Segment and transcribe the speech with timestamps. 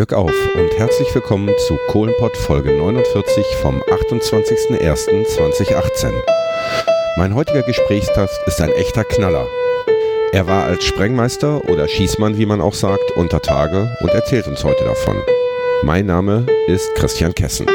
[0.00, 6.10] Glück auf und herzlich willkommen zu Kohlenpott Folge 49 vom 28.01.2018.
[7.18, 9.46] Mein heutiger Gesprächstast ist ein echter Knaller.
[10.32, 14.64] Er war als Sprengmeister oder Schießmann, wie man auch sagt, unter Tage und erzählt uns
[14.64, 15.16] heute davon.
[15.82, 17.66] Mein Name ist Christian Kessen.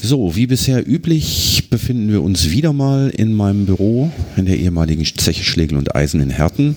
[0.00, 5.02] So, wie bisher üblich befinden wir uns wieder mal in meinem Büro in der ehemaligen
[5.04, 6.76] Zeche Schlegel und Eisen in Herten.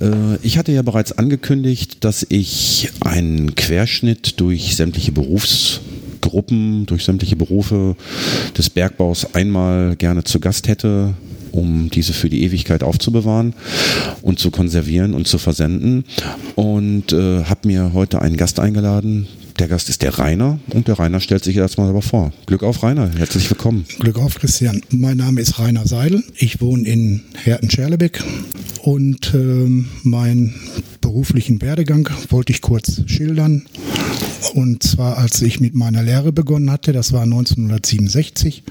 [0.00, 7.36] Äh, ich hatte ja bereits angekündigt, dass ich einen Querschnitt durch sämtliche Berufsgruppen, durch sämtliche
[7.36, 7.96] Berufe
[8.56, 11.14] des Bergbaus einmal gerne zu Gast hätte
[11.50, 13.54] um diese für die Ewigkeit aufzubewahren
[14.22, 16.04] und zu konservieren und zu versenden.
[16.54, 19.26] Und äh, habe mir heute einen Gast eingeladen,
[19.58, 22.32] der Gast ist der Rainer und der Rainer stellt sich erstmal aber vor.
[22.46, 23.10] Glück auf, Rainer.
[23.16, 23.86] Herzlich willkommen.
[23.98, 24.82] Glück auf, Christian.
[24.90, 26.22] Mein Name ist Rainer Seidel.
[26.36, 28.22] Ich wohne in Herten-Scherlebeck
[28.82, 30.54] und äh, meinen
[31.00, 33.66] beruflichen Werdegang wollte ich kurz schildern.
[34.54, 38.62] Und zwar, als ich mit meiner Lehre begonnen hatte, das war 1967.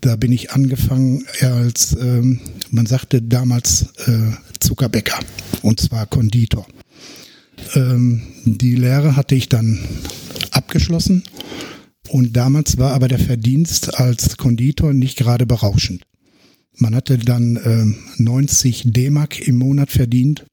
[0.00, 2.22] Da bin ich angefangen als, äh,
[2.70, 5.18] man sagte damals, äh, Zuckerbäcker
[5.62, 6.66] und zwar Konditor.
[7.74, 9.78] Ähm, die Lehre hatte ich dann
[10.50, 11.22] abgeschlossen.
[12.08, 16.02] Und damals war aber der Verdienst als Konditor nicht gerade berauschend.
[16.78, 20.44] Man hatte dann äh, 90 D-Mark im Monat verdient.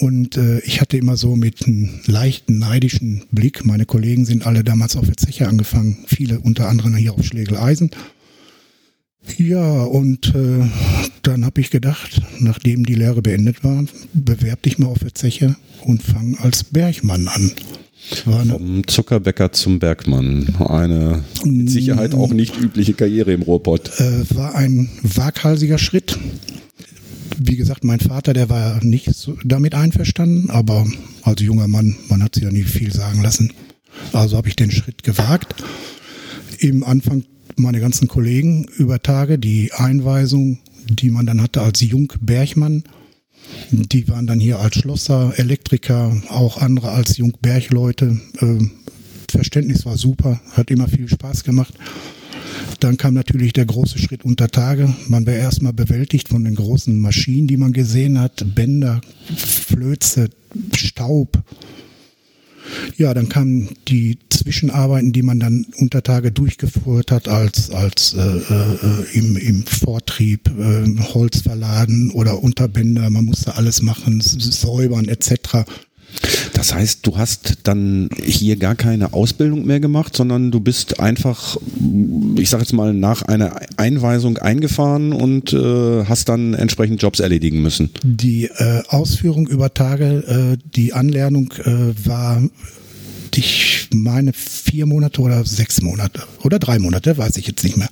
[0.00, 4.64] Und äh, ich hatte immer so mit einem leichten neidischen Blick, meine Kollegen sind alle
[4.64, 7.90] damals auf der Zeche angefangen, viele unter anderem hier auf Schlegeleisen
[9.36, 10.66] ja, und äh,
[11.22, 15.56] dann habe ich gedacht, nachdem die Lehre beendet war, bewerb dich mal auf der Zeche
[15.84, 17.52] und fang als Bergmann an.
[18.24, 20.54] Vom Zuckerbäcker zum Bergmann.
[20.58, 24.00] Eine mit Sicherheit auch nicht übliche Karriere im Ruhrpott.
[24.00, 26.18] Äh, war ein waghalsiger Schritt.
[27.38, 30.86] Wie gesagt, mein Vater, der war nicht so damit einverstanden, aber
[31.22, 33.52] als junger Mann, man hat sich ja nie viel sagen lassen.
[34.12, 35.62] Also habe ich den Schritt gewagt.
[36.58, 37.24] Im Anfang
[37.56, 42.84] meine ganzen Kollegen über Tage die Einweisung, die man dann hatte als Jungbergmann.
[43.70, 48.20] Die waren dann hier als Schlosser, Elektriker, auch andere als Jungbergleute.
[48.38, 48.58] Äh,
[49.30, 51.74] Verständnis war super, hat immer viel Spaß gemacht.
[52.80, 54.92] Dann kam natürlich der große Schritt unter Tage.
[55.08, 58.44] Man war erstmal bewältigt von den großen Maschinen, die man gesehen hat.
[58.54, 59.00] Bänder,
[59.36, 60.30] Flöze,
[60.74, 61.42] Staub,
[62.96, 68.20] ja, dann kamen die Zwischenarbeiten, die man dann unter Tage durchgeführt hat, als, als äh,
[68.20, 75.64] äh, im, im Vortrieb, äh, Holz verladen oder Unterbänder, man musste alles machen, säubern etc.
[76.62, 81.56] Das heißt, du hast dann hier gar keine Ausbildung mehr gemacht, sondern du bist einfach,
[82.36, 87.62] ich sage jetzt mal, nach einer Einweisung eingefahren und äh, hast dann entsprechend Jobs erledigen
[87.62, 87.90] müssen.
[88.04, 92.40] Die äh, Ausführung über Tage, äh, die Anlernung äh, war
[93.34, 97.90] ich meine vier Monate oder sechs Monate oder drei Monate, weiß ich jetzt nicht mehr.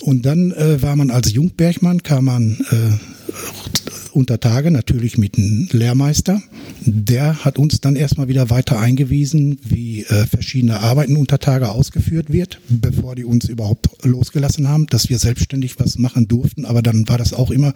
[0.00, 5.68] Und dann äh, war man als Jungbergmann, kam man äh, unter Tage natürlich mit einem
[5.70, 6.42] Lehrmeister.
[6.84, 12.32] Der hat uns dann erstmal wieder weiter eingewiesen, wie äh, verschiedene Arbeiten unter Tage ausgeführt
[12.32, 16.64] wird, bevor die uns überhaupt losgelassen haben, dass wir selbstständig was machen durften.
[16.64, 17.74] Aber dann war das auch immer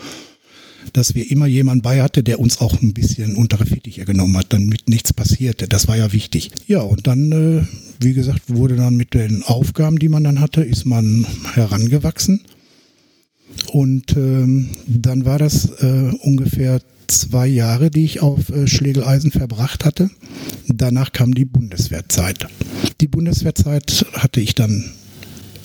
[0.93, 4.53] dass wir immer jemanden bei hatte, der uns auch ein bisschen untere Fittiche genommen hat,
[4.53, 5.69] damit nichts passierte.
[5.69, 6.51] Das war ja wichtig.
[6.67, 7.67] Ja, und dann, äh,
[8.01, 12.41] wie gesagt, wurde dann mit den Aufgaben, die man dann hatte, ist man herangewachsen.
[13.73, 19.85] Und ähm, dann war das äh, ungefähr zwei Jahre, die ich auf äh, Schlegeleisen verbracht
[19.85, 20.11] hatte.
[20.69, 22.47] Danach kam die Bundeswehrzeit.
[23.01, 24.93] Die Bundeswehrzeit hatte ich dann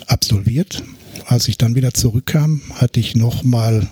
[0.08, 0.84] absolviert.
[1.26, 3.90] Als ich dann wieder zurückkam, hatte ich nochmal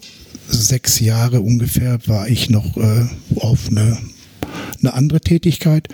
[0.47, 3.97] sechs Jahre ungefähr war ich noch äh, auf eine,
[4.79, 5.87] eine andere Tätigkeit,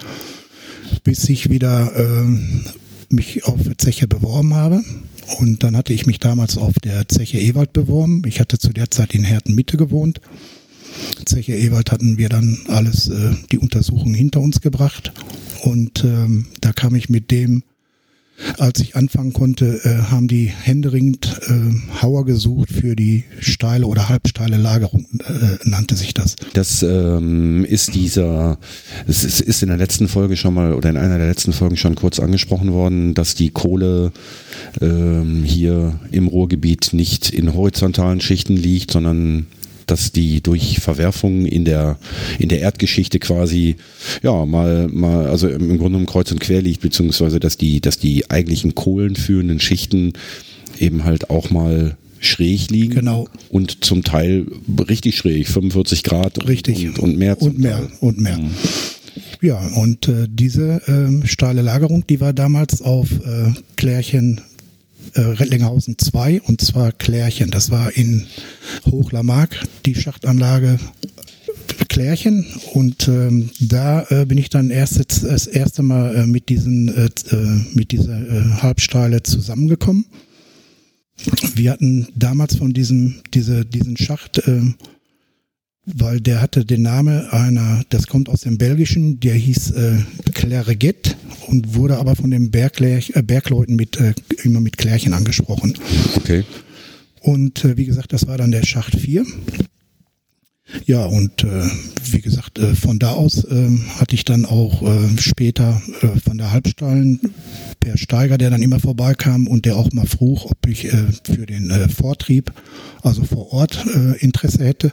[1.03, 2.25] bis ich wieder äh,
[3.09, 4.84] mich auf Zeche beworben habe.
[5.40, 8.22] Und dann hatte ich mich damals auf der Zeche Ewald beworben.
[8.26, 10.22] Ich hatte zu der Zeit in Herten Mitte gewohnt.
[11.26, 15.12] Zeche Ewald hatten wir dann alles, äh, die Untersuchungen hinter uns gebracht.
[15.64, 17.64] Und ähm, da kam ich mit dem
[18.57, 24.09] als ich anfangen konnte, äh, haben die händeringend äh, Hauer gesucht für die steile oder
[24.09, 26.35] halbsteile Lagerung, äh, nannte sich das.
[26.53, 28.57] Das ähm, ist dieser,
[29.07, 31.78] es ist, ist in der letzten Folge schon mal oder in einer der letzten Folgen
[31.78, 34.11] schon kurz angesprochen worden, dass die Kohle
[34.81, 39.47] ähm, hier im Ruhrgebiet nicht in horizontalen Schichten liegt, sondern
[39.87, 41.97] dass die durch Verwerfungen in der,
[42.39, 43.78] in der Erdgeschichte quasi,
[44.22, 47.97] ja, mal, mal, also im Grunde genommen kreuz und quer liegt, beziehungsweise dass die, dass
[47.97, 50.13] die eigentlichen kohlenführenden Schichten
[50.79, 52.95] eben halt auch mal schräg liegen.
[52.95, 53.28] Genau.
[53.49, 54.45] Und zum Teil
[54.89, 56.47] richtig schräg, 45 Grad.
[56.47, 56.85] Richtig.
[56.85, 57.41] Und, und mehr.
[57.41, 57.78] Und mehr.
[57.78, 57.91] Teil.
[57.99, 58.37] Und mehr.
[58.37, 58.51] Mhm.
[59.41, 64.41] Ja, und äh, diese ähm, steile Lagerung, die war damals auf äh, Klärchen
[65.13, 67.51] äh, Rettlinghausen 2 und zwar Klärchen.
[67.51, 68.25] Das war in
[68.85, 70.79] Hochlamark, die Schachtanlage
[71.89, 76.49] Klärchen und ähm, da äh, bin ich dann erst jetzt, das erste Mal äh, mit
[76.49, 80.05] diesen äh, äh mit dieser äh, Halbsteile zusammengekommen.
[81.55, 84.61] Wir hatten damals von diesem diese diesen Schacht äh,
[85.87, 89.97] weil der hatte den Name einer, das kommt aus dem Belgischen, der hieß äh,
[90.34, 91.16] Clareget
[91.47, 94.13] und wurde aber von den Bergler, äh, Bergleuten mit, äh,
[94.43, 95.78] immer mit Klärchen angesprochen.
[96.17, 96.43] Okay.
[97.22, 99.25] Und äh, wie gesagt, das war dann der Schacht 4.
[100.85, 101.63] Ja, und äh,
[102.11, 103.69] wie gesagt, äh, von da aus äh,
[103.99, 107.22] hatte ich dann auch äh, später äh, von der Halbsteilen
[107.79, 111.45] per Steiger, der dann immer vorbeikam und der auch mal frug, ob ich äh, für
[111.45, 112.51] den äh, Vortrieb,
[113.01, 114.91] also vor Ort, äh, Interesse hätte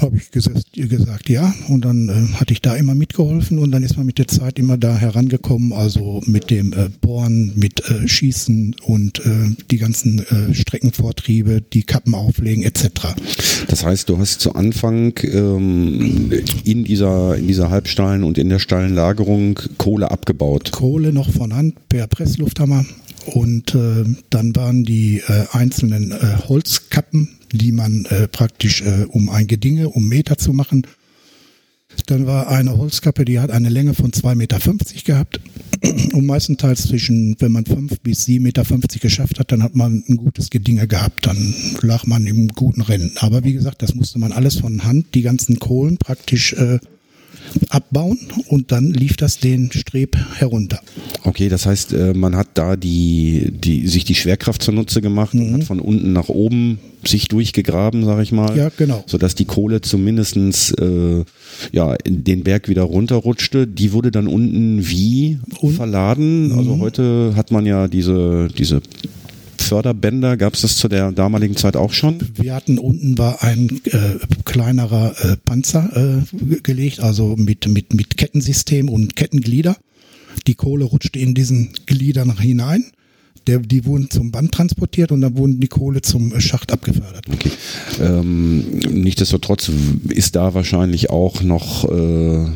[0.00, 1.54] habe ich gesagt, gesagt, ja.
[1.68, 4.58] Und dann äh, hatte ich da immer mitgeholfen und dann ist man mit der Zeit
[4.58, 10.20] immer da herangekommen, also mit dem äh, Bohren, mit äh, Schießen und äh, die ganzen
[10.20, 13.14] äh, Streckenvortriebe, die Kappen auflegen etc.
[13.68, 16.32] Das heißt, du hast zu Anfang ähm,
[16.64, 20.72] in dieser in dieser Halbsteilen und in der steilen Lagerung Kohle abgebaut.
[20.72, 22.84] Kohle noch von Hand per Presslufthammer
[23.26, 29.30] und äh, dann waren die äh, einzelnen äh, Holzkappen die man äh, praktisch, äh, um
[29.30, 30.86] ein Gedinge, um Meter zu machen,
[32.06, 34.58] dann war eine Holzkappe, die hat eine Länge von 2,50 Meter
[35.04, 35.40] gehabt.
[36.12, 38.64] Und meistenteils zwischen, wenn man 5 bis 7,50 Meter
[38.98, 41.26] geschafft hat, dann hat man ein gutes Gedinge gehabt.
[41.26, 43.12] Dann lag man im guten Rennen.
[43.18, 46.80] Aber wie gesagt, das musste man alles von Hand, die ganzen Kohlen praktisch äh,
[47.70, 48.18] abbauen
[48.48, 50.80] und dann lief das den Streb herunter.
[51.24, 55.42] Okay, das heißt, äh, man hat da die, die, sich die Schwerkraft zunutze gemacht mhm.
[55.42, 58.56] und hat von unten nach oben sich durchgegraben, sag ich mal.
[58.56, 59.04] Ja, genau.
[59.06, 61.24] Sodass die Kohle zumindestens äh,
[61.72, 63.66] ja, den Berg wieder runterrutschte.
[63.66, 65.74] Die wurde dann unten wie und?
[65.74, 66.52] verladen.
[66.52, 66.80] Also mhm.
[66.80, 68.80] heute hat man ja diese, diese
[69.68, 72.18] Förderbänder, gab es das zu der damaligen Zeit auch schon?
[72.34, 78.16] Wir hatten unten war ein äh, kleinerer äh, Panzer äh, gelegt, also mit, mit, mit
[78.16, 79.76] Kettensystem und Kettenglieder.
[80.46, 82.84] Die Kohle rutschte in diesen Gliedern hinein.
[83.46, 87.26] Der, die wurden zum Band transportiert und dann wurden die Kohle zum Schacht abgefördert.
[87.30, 87.50] Okay.
[88.00, 89.70] Ähm, nichtsdestotrotz
[90.08, 92.46] ist da wahrscheinlich auch noch äh,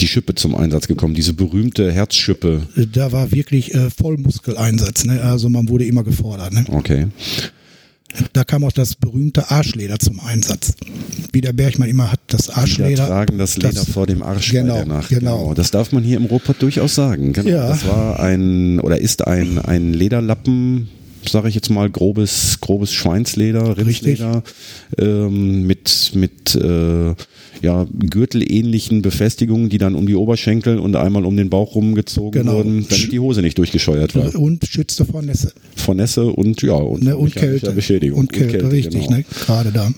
[0.00, 2.62] die Schippe zum Einsatz gekommen, diese berühmte Herzschippe?
[2.92, 5.22] Da war wirklich äh, Vollmuskeleinsatz, ne?
[5.22, 6.52] also man wurde immer gefordert.
[6.52, 6.64] Ne?
[6.68, 7.06] Okay.
[8.32, 10.74] Da kam auch das berühmte Arschleder zum Einsatz.
[11.32, 13.02] Wie der Bergmann immer hat, das Arschleder.
[13.02, 15.10] Wir tragen das Leder das, vor dem Arsch genau, Nacht.
[15.10, 15.38] Genau.
[15.38, 15.54] genau.
[15.54, 17.34] Das darf man hier im Ruhrpott durchaus sagen.
[17.34, 17.48] Genau.
[17.48, 17.68] Ja.
[17.68, 20.88] Das war ein oder ist ein, ein Lederlappen,
[21.28, 24.42] sage ich jetzt mal, grobes, grobes Schweinsleder, Rindsleder,
[24.96, 27.14] ähm, mit, mit äh,
[27.62, 32.58] ja, gürtelähnlichen Befestigungen, die dann um die Oberschenkel und einmal um den Bauch rumgezogen genau.
[32.58, 34.34] wurden, damit die Hose nicht durchgescheuert war.
[34.34, 35.52] Und schützte vor Nässe.
[35.76, 37.72] Vor Nässe und ja, und, ne, und Kälte.
[37.72, 38.20] Beschädigung.
[38.20, 39.18] Und Kälte, und Kälte richtig, genau.
[39.18, 39.24] ne?
[39.46, 39.90] gerade da.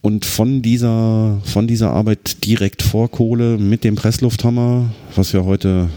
[0.00, 5.88] Und von dieser, von dieser Arbeit direkt vor Kohle mit dem Presslufthammer, was ja heute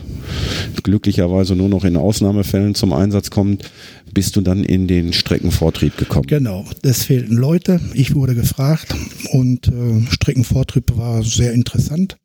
[0.83, 3.69] glücklicherweise nur noch in Ausnahmefällen zum Einsatz kommt,
[4.13, 6.27] bist du dann in den Streckenvortrieb gekommen.
[6.27, 8.95] Genau, es fehlten Leute, ich wurde gefragt
[9.31, 12.17] und äh, Streckenvortrieb war sehr interessant.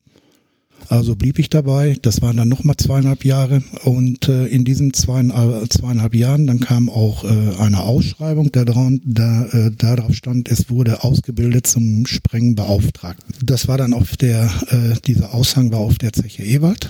[0.89, 1.97] Also blieb ich dabei.
[2.01, 3.63] Das waren dann nochmal zweieinhalb Jahre.
[3.85, 9.47] Und äh, in diesen zweieinhalb, zweieinhalb Jahren, dann kam auch äh, eine Ausschreibung, da, da,
[9.47, 13.35] äh, da drauf stand, es wurde ausgebildet zum Sprengbeauftragten.
[13.45, 16.89] Das war dann auf der, äh, dieser Aushang war auf der Zeche Ewald.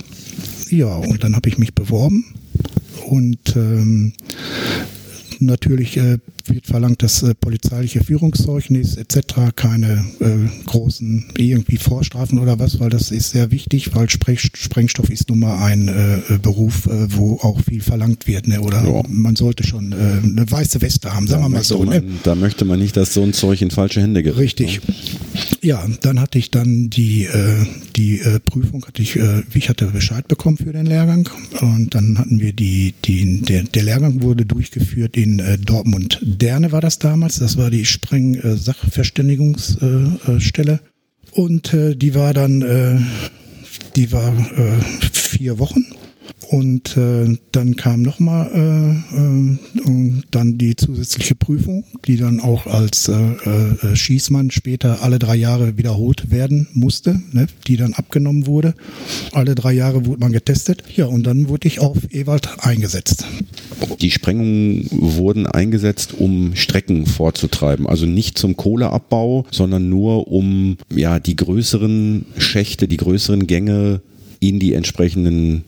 [0.70, 2.34] Ja, und dann habe ich mich beworben
[3.04, 4.12] und ähm,
[5.38, 9.52] natürlich äh, wird verlangt, dass äh, polizeiliche Führungszeugnis etc.
[9.54, 15.10] keine äh, großen irgendwie Vorstrafen oder was, weil das ist sehr wichtig, weil Sprech Sprengstoff
[15.10, 18.60] ist nun mal ein äh, äh Beruf, äh, wo auch viel verlangt wird, ne?
[18.60, 19.02] oder ja.
[19.08, 21.82] man sollte schon äh, eine weiße Weste haben, sagen da wir mal so.
[21.82, 22.12] Man, ne?
[22.22, 24.38] Da möchte man nicht, dass so ein Zeug in falsche Hände gerät.
[24.38, 24.80] Richtig.
[24.86, 24.94] Ne?
[25.62, 29.86] Ja, dann hatte ich dann die, äh, die äh, Prüfung, hatte ich, äh, ich hatte
[29.86, 31.28] Bescheid bekommen für den Lehrgang
[31.60, 36.72] und dann hatten wir die, die der, der Lehrgang wurde durchgeführt in äh, Dortmund Derne
[36.72, 40.72] war das damals, das war die Spreng-Sachverständigungsstelle.
[40.72, 40.78] Äh,
[41.32, 42.98] und äh, die war dann, äh,
[43.94, 44.32] die war
[45.12, 45.84] vier Wochen.
[46.48, 53.08] Und äh, dann kam nochmal äh, äh, dann die zusätzliche Prüfung, die dann auch als
[53.08, 58.74] äh, äh, Schießmann später alle drei Jahre wiederholt werden musste, ne, die dann abgenommen wurde.
[59.32, 60.84] Alle drei Jahre wurde man getestet.
[60.94, 63.26] Ja, und dann wurde ich auf Ewald eingesetzt.
[64.00, 67.86] Die Sprengungen wurden eingesetzt, um Strecken vorzutreiben.
[67.86, 74.00] Also nicht zum Kohleabbau, sondern nur um ja die größeren Schächte, die größeren Gänge
[74.40, 75.64] in die entsprechenden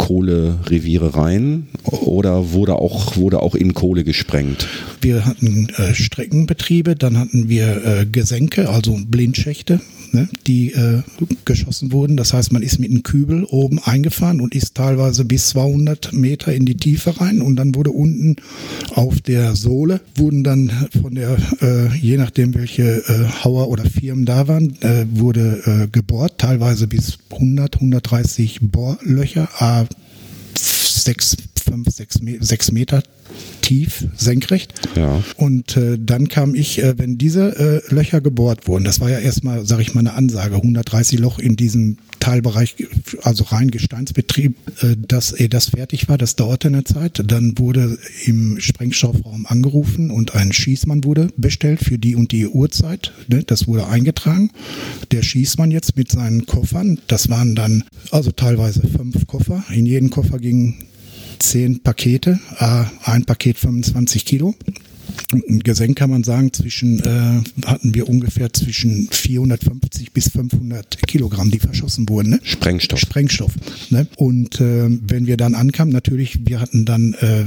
[0.00, 4.66] Kohlereviere rein oder wurde auch, wurde auch in Kohle gesprengt?
[5.02, 9.80] Wir hatten äh, Streckenbetriebe, dann hatten wir äh, Gesenke, also Blindschächte,
[10.12, 11.02] ne, die äh,
[11.44, 12.16] geschossen wurden.
[12.16, 16.52] Das heißt, man ist mit einem Kübel oben eingefahren und ist teilweise bis 200 Meter
[16.52, 18.36] in die Tiefe rein und dann wurde unten
[18.94, 24.24] auf der Sohle wurden dann von der, äh, je nachdem welche äh, Hauer oder Firmen
[24.24, 29.86] da waren, äh, wurde äh, gebohrt, teilweise bis 100, 130 Bohrlöcher, a
[30.54, 31.36] sechs,
[31.70, 33.02] fünf, sechs, sechs Meter
[33.60, 34.72] tief, senkrecht.
[34.96, 35.22] Ja.
[35.36, 39.18] Und äh, dann kam ich, äh, wenn diese äh, Löcher gebohrt wurden, das war ja
[39.18, 42.74] erstmal, sage ich mal, eine Ansage, 130 Loch in diesem Teilbereich,
[43.22, 47.22] also rein Gesteinsbetrieb, äh, dass er das fertig war, das dauerte eine Zeit.
[47.24, 53.12] Dann wurde im Sprengstoffraum angerufen und ein Schießmann wurde bestellt für die und die Uhrzeit.
[53.28, 53.44] Ne?
[53.44, 54.50] Das wurde eingetragen.
[55.12, 59.62] Der Schießmann jetzt mit seinen Koffern, das waren dann also teilweise fünf Koffer.
[59.72, 60.74] In jeden Koffer gingen
[61.40, 64.54] zehn Pakete, äh, ein Paket 25 Kilo.
[65.32, 71.50] Ein Gesenk kann man sagen, zwischen äh, hatten wir ungefähr zwischen 450 bis 500 Kilogramm,
[71.50, 72.30] die verschossen wurden.
[72.30, 72.40] Ne?
[72.42, 73.00] Sprengstoff.
[73.00, 73.52] Sprengstoff.
[73.90, 74.06] Ne?
[74.16, 77.44] Und äh, wenn wir dann ankamen, natürlich, wir hatten dann äh, äh,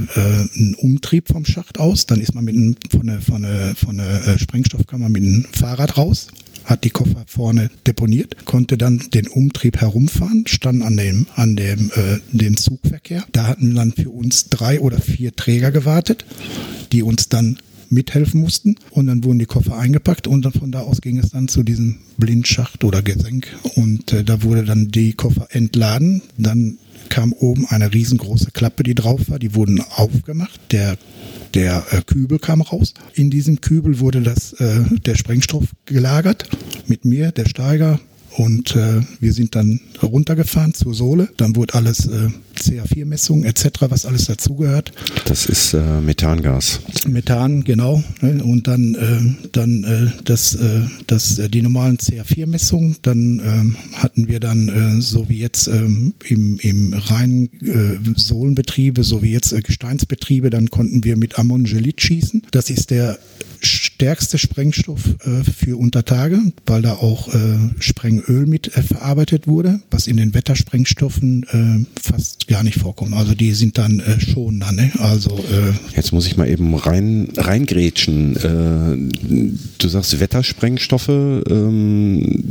[0.56, 2.06] einen Umtrieb vom Schacht aus.
[2.06, 5.46] Dann ist man mit einem, von der, von der, von der äh, Sprengstoffkammer mit einem
[5.52, 6.28] Fahrrad raus
[6.64, 11.90] hat die Koffer vorne deponiert, konnte dann den Umtrieb herumfahren, stand an dem, an dem,
[11.94, 13.24] äh, dem Zugverkehr.
[13.32, 16.24] Da hatten dann für uns drei oder vier Träger gewartet,
[16.92, 17.58] die uns dann
[17.90, 18.76] mithelfen mussten.
[18.90, 21.62] Und dann wurden die Koffer eingepackt und dann von da aus ging es dann zu
[21.62, 26.78] diesem Blindschacht oder Gesenk und äh, da wurde dann die Koffer entladen, dann
[27.08, 30.96] kam oben eine riesengroße Klappe, die drauf war, die wurden aufgemacht, der
[31.54, 32.94] der äh, Kübel kam raus.
[33.14, 36.48] In diesem Kübel wurde das, äh, der Sprengstoff gelagert.
[36.86, 38.00] Mit mir, der Steiger,
[38.36, 41.28] und äh, wir sind dann runtergefahren zur Sohle.
[41.36, 44.92] Dann wurde alles äh, CA4-Messungen etc., was alles dazugehört.
[45.26, 46.80] Das ist äh, Methangas.
[47.06, 48.02] Methan, genau.
[48.20, 48.42] Ne?
[48.42, 52.96] Und dann, äh, dann äh, das, äh, das, äh, die normalen CA4-Messungen.
[53.02, 59.04] Dann äh, hatten wir dann, äh, so wie jetzt äh, im, im reinen äh, Sohlenbetriebe,
[59.04, 62.42] so wie jetzt äh, Gesteinsbetriebe, dann konnten wir mit Ammongelit schießen.
[62.50, 63.18] Das ist der
[63.60, 67.58] stärkste Sprengstoff äh, für Untertage, weil da auch äh,
[68.24, 73.14] Sprengöl mit äh, verarbeitet wurde, was in den Wettersprengstoffen äh, fast gar nicht vorkommt.
[73.14, 74.72] Also die sind dann äh, schon da.
[74.72, 74.90] Ne?
[74.98, 78.36] Also äh, jetzt muss ich mal eben rein reingrätschen.
[78.36, 81.08] Äh, du sagst Wettersprengstoffe.
[81.08, 82.44] Ähm,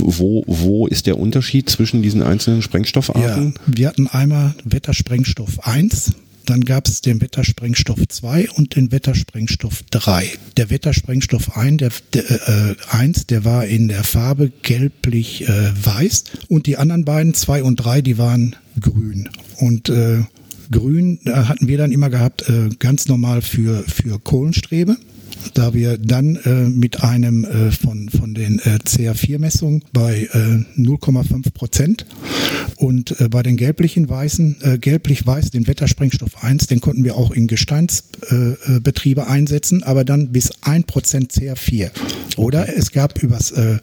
[0.00, 3.54] wo, wo ist der Unterschied zwischen diesen einzelnen Sprengstoffarten?
[3.54, 6.12] Ja, wir hatten einmal Wettersprengstoff 1
[6.48, 10.30] dann gab es den Wettersprengstoff 2 und den Wettersprengstoff 3.
[10.56, 16.66] Der Wettersprengstoff 1, der, der, äh, 1, der war in der Farbe gelblich-weiß äh, und
[16.66, 19.28] die anderen beiden, 2 und 3, die waren grün.
[19.58, 20.22] Und äh,
[20.70, 24.96] grün äh, hatten wir dann immer gehabt, äh, ganz normal für, für Kohlenstrebe
[25.54, 31.52] da wir dann äh, mit einem äh, von, von den äh, CA4-Messungen bei äh, 0,5
[31.52, 32.06] Prozent
[32.76, 37.30] und äh, bei den gelblichen Weißen, äh, gelblich-weiß, den Wettersprengstoff 1, den konnten wir auch
[37.30, 41.90] in Gesteinsbetriebe äh, einsetzen, aber dann bis 1 Prozent CA4.
[42.36, 43.78] Oder es gab übers, äh,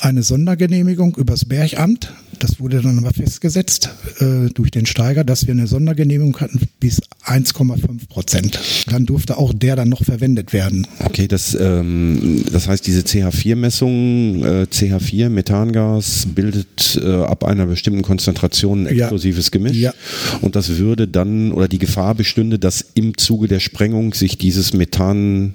[0.00, 3.90] eine Sondergenehmigung übers Bergamt, das wurde dann aber festgesetzt
[4.20, 8.60] äh, durch den Steiger, dass wir eine Sondergenehmigung hatten bis 1,5 Prozent.
[8.88, 10.86] Dann durfte auch der dann noch verwendet werden.
[11.04, 18.02] Okay, das, ähm, das heißt, diese CH4-Messung, äh, CH4, Methangas, bildet äh, ab einer bestimmten
[18.02, 19.50] Konzentration ein explosives ja.
[19.50, 19.76] Gemisch.
[19.76, 19.94] Ja.
[20.40, 24.72] Und das würde dann, oder die Gefahr bestünde, dass im Zuge der Sprengung sich dieses
[24.72, 25.54] Methan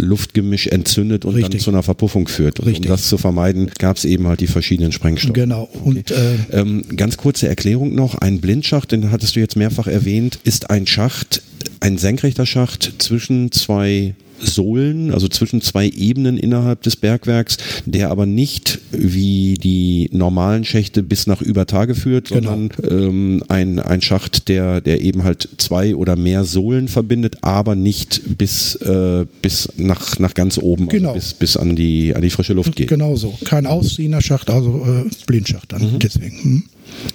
[0.00, 1.52] Luftgemisch entzündet und Richtig.
[1.52, 2.60] dann zu einer Verpuffung führt.
[2.60, 2.86] Und Richtig.
[2.86, 5.34] um das zu vermeiden, gab es eben halt die verschiedenen Sprengstoffe.
[5.34, 5.68] Genau.
[5.84, 6.36] Und okay.
[6.50, 10.70] äh, ähm, ganz kurze Erklärung noch: Ein Blindschacht, den hattest du jetzt mehrfach erwähnt, ist
[10.70, 11.42] ein Schacht,
[11.80, 18.26] ein senkrechter Schacht zwischen zwei Sohlen, also zwischen zwei Ebenen innerhalb des Bergwerks, der aber
[18.26, 22.50] nicht wie die normalen Schächte bis nach über Tage führt, genau.
[22.50, 27.74] sondern ähm, ein, ein Schacht, der, der eben halt zwei oder mehr Sohlen verbindet, aber
[27.74, 31.12] nicht bis, äh, bis nach, nach ganz oben, also genau.
[31.12, 32.88] also bis, bis an, die, an die frische Luft geht.
[32.88, 33.34] Genau so.
[33.44, 35.98] Kein ausziehender Schacht, also äh, Blindschacht dann, mhm.
[35.98, 36.42] deswegen.
[36.42, 36.62] Hm.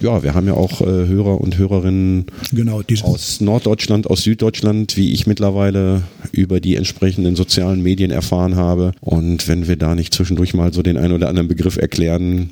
[0.00, 5.12] Ja, wir haben ja auch äh, Hörer und Hörerinnen Genau, aus Norddeutschland, aus Süddeutschland, wie
[5.12, 6.02] ich mittlerweile
[6.32, 8.92] über die entsprechenden sozialen Medien erfahren habe.
[9.00, 12.50] Und wenn wir da nicht zwischendurch mal so den einen oder anderen Begriff erklären,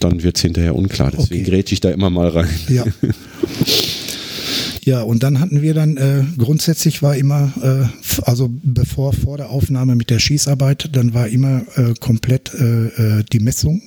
[0.00, 1.10] dann wird es hinterher unklar.
[1.10, 1.50] Deswegen Okay.
[1.50, 2.48] grätsche ich da immer mal rein.
[2.68, 2.84] Ja.
[4.84, 9.48] Ja, und dann hatten wir dann, äh, grundsätzlich war immer, äh, also bevor, vor der
[9.48, 13.80] Aufnahme mit der Schießarbeit, dann war immer äh, komplett äh, äh, die Messung,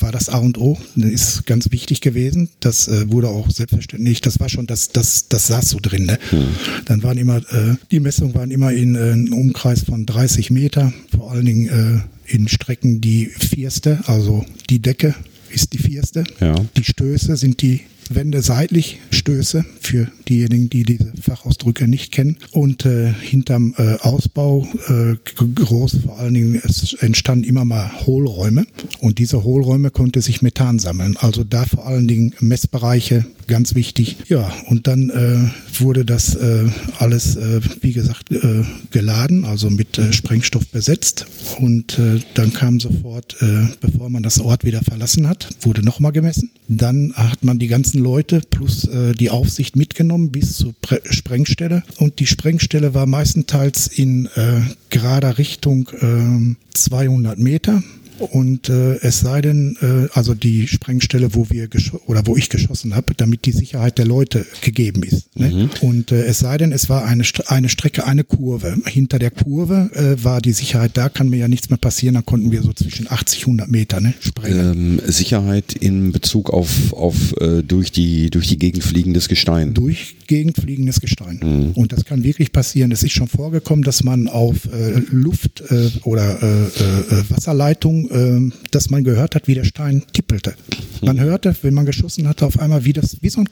[0.00, 2.48] war das A und O, Das ist ganz wichtig gewesen.
[2.60, 6.06] Das äh, wurde auch selbstverständlich, das war schon, das, das, das saß so drin.
[6.06, 6.18] Ne?
[6.86, 10.92] Dann waren immer, äh, die Messungen waren immer in äh, einem Umkreis von 30 Meter,
[11.16, 15.14] vor allen Dingen äh, in Strecken die vierste, also die Decke
[15.50, 16.24] ist die vierste.
[16.40, 16.54] Ja.
[16.76, 17.80] Die Stöße sind die
[18.14, 22.38] Wände seitlich Stöße für diejenigen, die diese Fachausdrücke nicht kennen.
[22.50, 28.66] Und äh, hinterm äh, Ausbau äh, groß, vor allen Dingen, es entstanden immer mal Hohlräume
[29.00, 31.16] und diese Hohlräume konnte sich Methan sammeln.
[31.18, 34.16] Also da vor allen Dingen Messbereiche ganz wichtig.
[34.28, 36.68] Ja, und dann äh, wurde das äh,
[36.98, 41.26] alles, äh, wie gesagt, äh, geladen, also mit äh, Sprengstoff besetzt.
[41.58, 43.36] Und äh, dann kam sofort,
[43.80, 46.50] bevor man das Ort wieder verlassen hat, wurde nochmal gemessen.
[46.68, 51.82] Dann hat man die ganzen Leute plus die Aufsicht mitgenommen bis zur Pre Sprengstelle.
[51.98, 54.28] Und die Sprengstelle war meistenteils in
[54.90, 57.82] gerader Richtung äh, 200 Meter.
[58.22, 61.68] Und äh, es sei denn, äh, also die Sprengstelle, wo wir
[62.06, 65.36] oder wo ich geschossen habe, damit die Sicherheit der Leute gegeben ist.
[65.36, 65.68] Ne?
[65.80, 68.76] Und äh, es sei denn, es war eine, St eine Strecke, eine Kurve.
[68.86, 72.22] Hinter der Kurve äh, war die Sicherheit, da kann mir ja nichts mehr passieren, da
[72.22, 74.72] konnten wir so zwischen 80, 100 Meter ne, sprengen.
[74.72, 79.74] Ähm, Sicherheit in Bezug auf, auf äh, durch, die, durch die Gegend fliegendes Gestein.
[79.74, 81.72] durch Gegend fliegendes Gestein.
[81.74, 82.90] Und das kann wirklich passieren.
[82.92, 88.50] Es ist schon vorgekommen, dass man auf äh, Luft äh, oder äh, äh, Wasserleitung, äh,
[88.70, 90.54] dass man gehört hat, wie der Stein tippelte.
[91.02, 93.48] Man hörte, wenn man geschossen hatte, auf einmal wie das, wie so ein,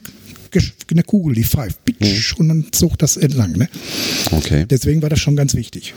[0.91, 3.53] eine Kugel, die pfeift, pitsch, und dann zog das entlang.
[3.53, 3.69] Ne?
[4.31, 4.65] Okay.
[4.69, 5.93] Deswegen war das schon ganz wichtig.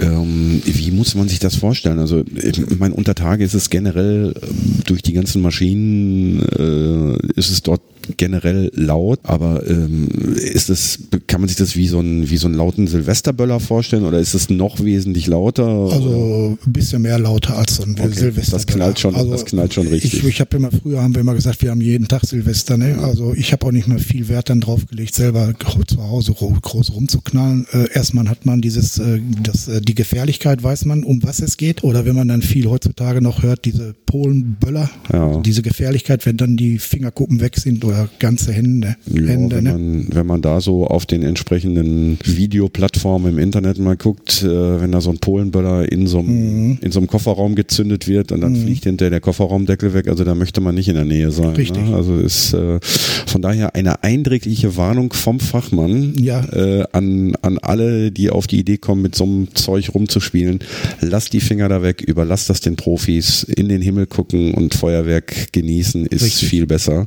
[0.00, 1.98] Ähm, wie muss man sich das vorstellen?
[1.98, 7.50] Also, ich meine, unter Tage ist es generell ähm, durch die ganzen Maschinen äh, ist
[7.50, 7.82] es dort
[8.16, 12.46] generell laut, aber ähm, ist es, kann man sich das wie so ein wie so
[12.46, 15.66] einen lauten Silvesterböller vorstellen oder ist es noch wesentlich lauter?
[15.66, 18.52] Also ein bisschen mehr lauter als so ein Okay, Silvester.
[18.52, 20.14] das knallt schon- das knallt schon richtig.
[20.14, 22.76] Ich, ich habe immer früher haben wir immer gesagt, wir haben jeden Tag Silvester.
[22.76, 22.98] Ne?
[23.00, 26.56] Also ich habe auch nicht mehr viel Wert dann draufgelegt, selber gro- zu Hause ro-
[26.60, 27.66] groß rumzuknallen.
[27.72, 31.56] Äh, erstmal hat man dieses, äh, das, äh, die Gefährlichkeit, weiß man, um was es
[31.56, 31.84] geht.
[31.84, 35.40] Oder wenn man dann viel heutzutage noch hört, diese Polenböller, Ja.
[35.40, 39.56] diese Gefährlichkeit, wenn dann die Fingerkuppen weg sind oder ganze Hände, Ja, Hände.
[39.56, 39.70] wenn, Ne?
[39.72, 44.92] man, wenn man da so auf den entsprechenden Videoplattformen im Internet mal guckt, äh, wenn
[44.92, 46.78] da so ein Polenböller in so einem Mhm.
[46.82, 50.34] in so einem Kofferraum gezündet wird und dann fliegt hinterher der Kofferraumdeckel weg, also da
[50.34, 51.50] möchte man nicht in der Nähe sein.
[51.54, 51.84] Richtig.
[51.88, 51.94] Ne?
[51.94, 52.78] Also ist äh,
[53.26, 56.44] von daher eine eindringliche Warnung vom Fachmann Ja.
[56.52, 60.60] äh, an, an alle, die auf die Idee kommen, mit so einem Zeug rumzuspielen.
[61.00, 65.52] Lasst die Finger da weg, überlasst das den Profis, in den Himmel gucken und Feuerwerk
[65.52, 66.48] genießen ist Richtig.
[66.48, 67.06] viel besser.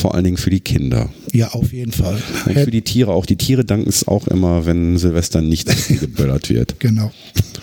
[0.00, 1.08] Vor allen Dingen für die Kinder.
[1.32, 2.20] Ja, auf jeden Fall.
[2.46, 3.24] Und für die Tiere auch.
[3.26, 5.68] Die Tiere danken es auch immer, wenn Silvester nicht
[6.00, 6.78] geböllert wird.
[6.80, 7.10] Genau,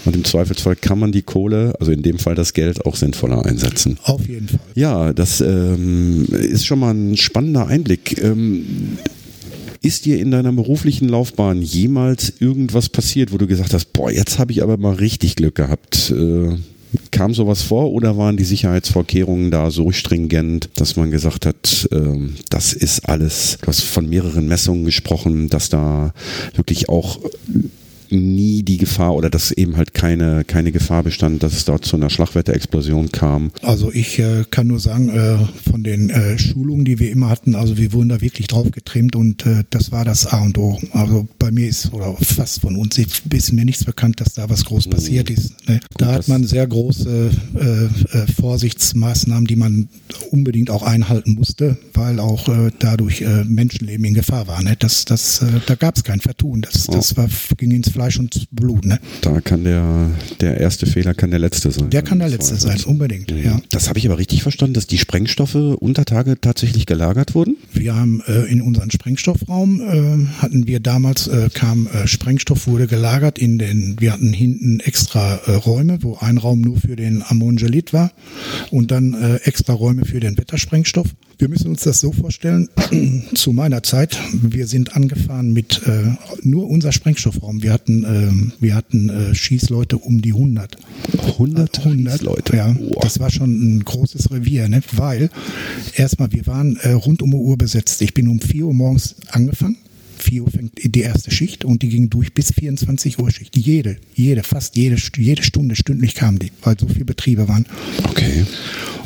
[0.05, 3.45] Und im Zweifelsfall kann man die Kohle, also in dem Fall das Geld, auch sinnvoller
[3.45, 3.97] einsetzen.
[4.03, 4.59] auf jeden Fall.
[4.73, 8.21] Ja, das ähm, ist schon mal ein spannender Einblick.
[8.23, 8.97] Ähm,
[9.81, 14.39] ist dir in deiner beruflichen Laufbahn jemals irgendwas passiert, wo du gesagt hast, boah, jetzt
[14.39, 16.11] habe ich aber mal richtig Glück gehabt?
[16.11, 16.57] Äh,
[17.12, 22.36] kam sowas vor oder waren die Sicherheitsvorkehrungen da so stringent, dass man gesagt hat, ähm,
[22.49, 26.13] das ist alles, du hast von mehreren Messungen gesprochen, dass da
[26.55, 27.19] wirklich auch
[28.09, 31.95] nie die Gefahr oder dass eben halt keine, keine Gefahr bestand, dass es dort zu
[31.95, 33.51] einer Schlagwetterexplosion kam.
[33.61, 35.37] Also ich äh, kann nur sagen, äh,
[35.69, 39.15] von den äh, Schulungen, die wir immer hatten, also wir wurden da wirklich drauf getrimmt
[39.15, 40.79] und äh, das war das A und O.
[40.91, 44.65] Also bei mir ist, oder fast von uns ist mir nichts bekannt, dass da was
[44.65, 45.67] groß passiert ist.
[45.67, 45.79] Ne?
[45.97, 47.85] Da das- hat man sehr große äh,
[48.17, 49.87] äh, Vorsichtsmaßnahmen, die man
[50.31, 52.47] unbedingt auch einhalten musste, weil auch
[52.79, 54.61] dadurch Menschenleben in Gefahr war.
[54.63, 54.75] Ne?
[54.77, 56.61] Das, das, da gab es kein Vertun.
[56.61, 58.84] Das, das war, ging ins Fleisch und Blut.
[58.86, 58.99] Ne?
[59.21, 61.89] Da kann der, der erste Fehler kann der letzte sein.
[61.89, 63.31] Der kann der letzte sein, unbedingt.
[63.31, 63.62] Ja.
[63.69, 67.55] Das habe ich aber richtig verstanden, dass die Sprengstoffe unter Tage tatsächlich gelagert wurden?
[67.71, 72.88] Wir haben äh, in unseren Sprengstoffraum äh, hatten wir damals äh, kam äh, Sprengstoff wurde
[72.88, 77.23] gelagert in den wir hatten hinten extra äh, Räume, wo ein Raum nur für den
[77.25, 78.12] Ammongelit war
[78.71, 82.69] und dann äh, extra Räume für den Wettersprengstoff Wir müssen uns das so vorstellen,
[83.36, 87.62] zu meiner Zeit, wir sind angefahren mit äh, nur unser Sprengstoffraum.
[87.62, 90.78] Wir hatten, äh, wir hatten äh, Schießleute um die 100.
[91.28, 92.56] 100, 100 Leute.
[92.56, 94.82] Ja, das war schon ein großes Revier, ne?
[94.93, 95.30] weil
[95.95, 98.02] erstmal, wir waren äh, rund um die Uhr besetzt.
[98.02, 99.78] Ich bin um 4 Uhr morgens angefangen.
[100.25, 103.55] 4 Uhr fängt die erste Schicht und die ging durch bis 24 Uhr Schicht.
[103.55, 107.65] Jede, jede, fast jede, jede Stunde, stündlich kamen die, weil so viele Betriebe waren.
[108.09, 108.45] Okay.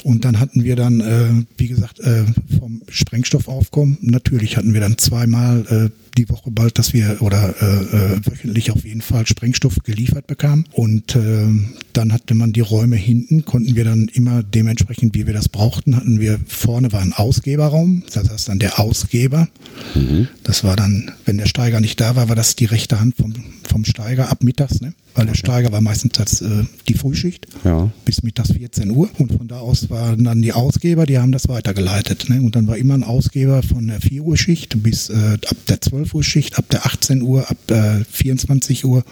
[0.04, 2.24] Und dann hatten wir dann, äh, wie gesagt, äh,
[2.58, 8.16] vom Sprengstoffaufkommen, natürlich hatten wir dann zweimal äh, die Woche bald, dass wir oder äh,
[8.16, 10.66] äh, wöchentlich auf jeden Fall Sprengstoff geliefert bekamen.
[10.72, 11.48] Und äh,
[11.94, 15.96] dann hatte man die Räume hinten, konnten wir dann immer dementsprechend, wie wir das brauchten,
[15.96, 19.48] hatten wir vorne war ein Ausgeberraum, das heißt dann der Ausgeber.
[19.96, 20.28] Mhm.
[20.44, 23.34] Das war dann, wenn der Steiger nicht da war, war das die rechte Hand vom,
[23.64, 24.94] vom Steiger ab mittags, ne?
[25.16, 27.92] Weil der Steiger war meistens als, äh, die Frühschicht Ja.
[28.06, 31.48] bis mittags 14 Uhr und von da aus waren dann die Ausgeber, die haben das
[31.50, 32.30] weitergeleitet.
[32.30, 32.42] Ne?
[32.42, 35.82] Und dann war immer ein Ausgeber von der 4 Uhr Schicht bis äh, ab der
[35.82, 39.04] 12 Uhr Schicht, ab der 18 Uhr, ab der 24 Uhr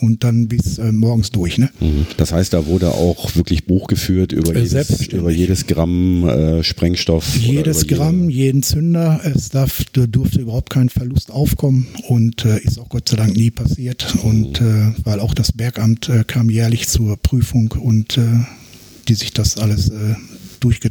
[0.00, 1.58] und dann bis äh, morgens durch.
[1.58, 1.70] Ne?
[1.80, 2.06] Mhm.
[2.16, 6.62] Das heißt, da wurde auch wirklich Buch geführt über, Äh, jedes, über jedes Gramm äh,
[6.62, 7.36] Sprengstoff.
[7.36, 12.44] Jedes über jede- Gramm, jeden Zünder, es darf, da durfte überhaupt kein Verlust aufkommen und
[12.44, 14.14] äh, ist auch Gott sei Dank nie passiert.
[14.22, 18.44] Und äh, weil auch das Bergamt äh, kam jährlich zur Prüfung und äh,
[19.08, 20.14] die sich das alles äh,
[20.60, 20.90] durchge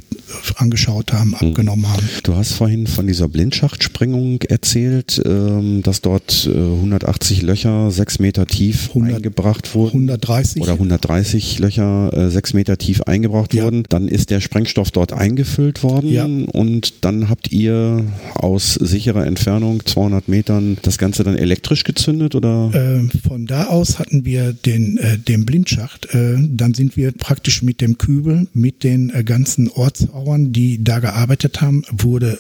[0.57, 2.03] angeschaut haben, abgenommen haben.
[2.23, 8.45] Du hast vorhin von dieser Blindschachtssprengung erzählt, ähm, dass dort äh, 180 Löcher sechs Meter
[8.45, 10.09] tief 100 eingebracht wurden.
[10.09, 13.63] 130 Oder 130 Löcher äh, sechs Meter tief eingebracht Ja.
[13.65, 13.83] wurden.
[13.89, 16.25] Dann ist der Sprengstoff dort eingefüllt worden Ja.
[16.25, 18.03] und dann habt ihr
[18.35, 22.71] aus sicherer Entfernung, 200 Metern, das Ganze dann elektrisch gezündet oder?
[22.73, 26.13] Äh, von da aus hatten wir den, äh, den Blindschacht.
[26.13, 29.23] Äh, dann sind wir praktisch mit dem Kübel, mit den äh,
[29.67, 32.39] ganzen Ortsauern, die da gearbeitet haben, wurde,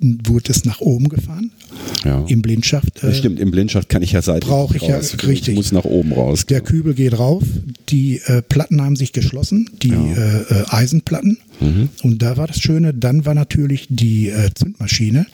[0.00, 1.50] wurde es nach oben gefahren.
[2.04, 2.24] ja.
[2.28, 3.02] Im Blindschacht.
[3.02, 5.16] äh, stimmt, im Blindschacht kann ich ja seitlich Brauche ich ja, raus.
[5.26, 5.48] richtig.
[5.50, 6.46] Ich muss nach oben raus.
[6.46, 7.42] Der Kübel geht rauf,
[7.88, 10.12] die äh, Platten haben sich geschlossen, die Ja.
[10.14, 11.38] äh, äh, Eisenplatten.
[12.02, 15.24] Und da war das Schöne, dann war natürlich die äh, Zündmaschine.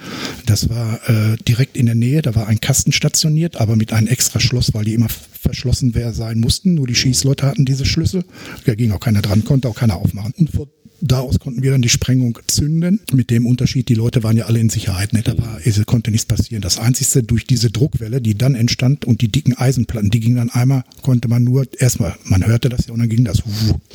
[0.44, 4.06] Das war äh, direkt in der Nähe, da war ein Kasten stationiert, aber mit einem
[4.06, 6.74] extra Schloss, weil die immer verschlossen sein mussten.
[6.74, 8.24] Nur die Schießleute hatten diese Schlüssel.
[8.66, 10.34] Da ging auch keiner dran, konnte auch keiner aufmachen.
[10.36, 10.66] Und von
[11.00, 13.00] da aus konnten wir dann die Sprengung zünden.
[13.12, 15.12] Mit dem Unterschied, die Leute waren ja alle in Sicherheit.
[15.12, 15.22] Ne?
[15.22, 16.62] Da war, es konnte nichts passieren.
[16.62, 20.50] Das Einzige durch diese Druckwelle, die dann entstand und die dicken Eisenplatten, die gingen dann
[20.50, 23.42] einmal, konnte man nur erstmal, man hörte das ja und dann ging das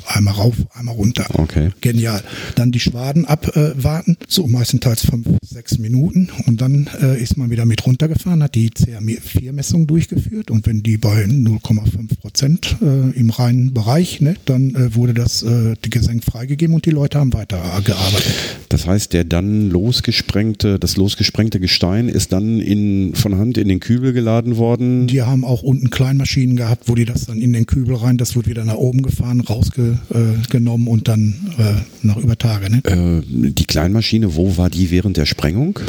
[0.07, 1.25] einmal rauf, einmal runter.
[1.33, 1.69] Okay.
[1.81, 2.23] Genial.
[2.55, 7.65] Dann die Schwaden abwarten, so meistenteils fünf, sechs Minuten und dann äh, ist man wieder
[7.65, 13.73] mit runtergefahren, hat die CA4-Messung durchgeführt und wenn die bei 0,5 Prozent äh, im reinen
[13.73, 18.33] Bereich, ne, dann äh, wurde das äh, Gesenk freigegeben und die Leute haben weitergearbeitet.
[18.69, 23.79] Das heißt, der dann losgesprengte, das losgesprengte Gestein ist dann in, von Hand in den
[23.79, 25.07] Kübel geladen worden.
[25.07, 28.35] Die haben auch unten Kleinmaschinen gehabt, wo die das dann in den Kübel rein, das
[28.35, 32.69] wurde wieder nach oben gefahren, rausgenommen und dann äh, nach über Tage.
[32.69, 32.81] Ne?
[32.85, 35.79] Äh, die Kleinmaschine, wo war die während der Sprengung?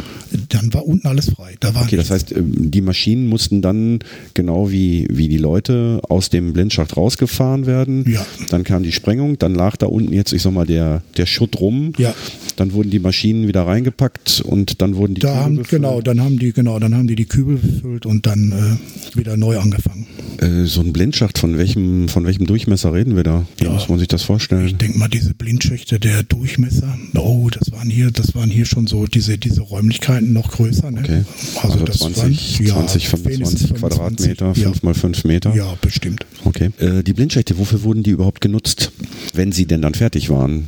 [0.49, 1.55] Dann war unten alles frei.
[1.59, 3.99] Da war Okay, das heißt, äh, die Maschinen mussten dann
[4.33, 8.05] genau wie, wie die Leute aus dem Blindschacht rausgefahren werden.
[8.09, 8.25] Ja.
[8.49, 11.59] Dann kam die Sprengung, dann lag da unten jetzt, ich sag mal, der, der Schutt
[11.59, 11.93] rum.
[11.97, 12.13] Ja.
[12.55, 15.69] Dann wurden die Maschinen wieder reingepackt und dann wurden die da Kübel haben, befüllt.
[15.83, 18.79] genau, dann haben die genau, dann haben die die Kübel befüllt und dann
[19.13, 20.07] äh, wieder neu angefangen.
[20.39, 23.45] Äh, so ein Blindschacht, von welchem, von welchem Durchmesser reden wir da?
[23.57, 23.71] Wie Ja.
[23.73, 24.65] muss man sich das vorstellen?
[24.65, 28.87] Ich denke mal, diese Blindschächte, der Durchmesser, oh, das waren hier, das waren hier schon
[28.87, 30.89] so diese, diese Räumlichkeiten noch größer.
[30.89, 31.01] Ne?
[31.03, 31.23] Okay.
[31.61, 34.53] Also, das 20, waren, ja, 20, wenigstens 25 Quadratmeter, ja.
[34.53, 35.55] 5 mal 5 Meter.
[35.55, 36.25] Ja, bestimmt.
[36.43, 36.71] Okay.
[36.79, 38.91] Äh, die Blindschächte, wofür wurden die überhaupt genutzt,
[39.35, 40.67] wenn sie denn dann fertig waren?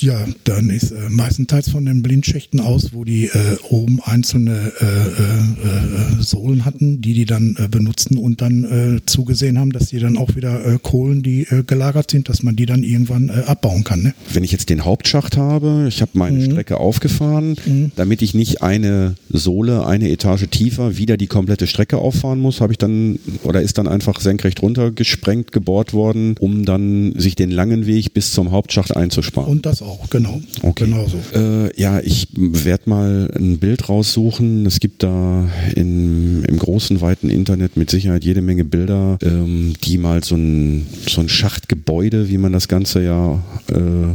[0.00, 4.84] Ja, dann ist äh, meistenteils von den Blindschächten aus, wo die äh, oben einzelne äh,
[4.84, 9.98] äh, äh, Sohlen hatten, die die dann äh, benutzten und dann zugesehen haben, dass die
[9.98, 14.02] dann auch wieder Kohlen, die gelagert sind, dass man die dann irgendwann abbauen kann.
[14.02, 14.14] Ne?
[14.32, 16.44] Wenn ich jetzt den Hauptschacht habe, ich habe meine Mhm.
[16.52, 17.56] Strecke aufgefahren,
[17.96, 22.72] damit ich nicht eine Sohle, eine Etage tiefer wieder die komplette Strecke auffahren muss, habe
[22.72, 27.86] ich dann oder ist dann einfach senkrecht runtergesprengt, gebohrt worden, um dann sich den langen
[27.86, 29.50] Weg bis zum Hauptschacht einzusparen.
[29.50, 30.40] Und das auch, genau.
[30.62, 30.84] Okay.
[30.84, 31.18] Genau so.
[31.38, 34.66] Äh, ja, ich werde mal ein Bild raussuchen.
[34.66, 39.98] Es gibt da in, im großen, weiten Internet mit Sicherheit jede Menge Bilder, ähm, die
[39.98, 44.14] mal so ein, so ein Schachtgebäude, wie man das Ganze ja äh,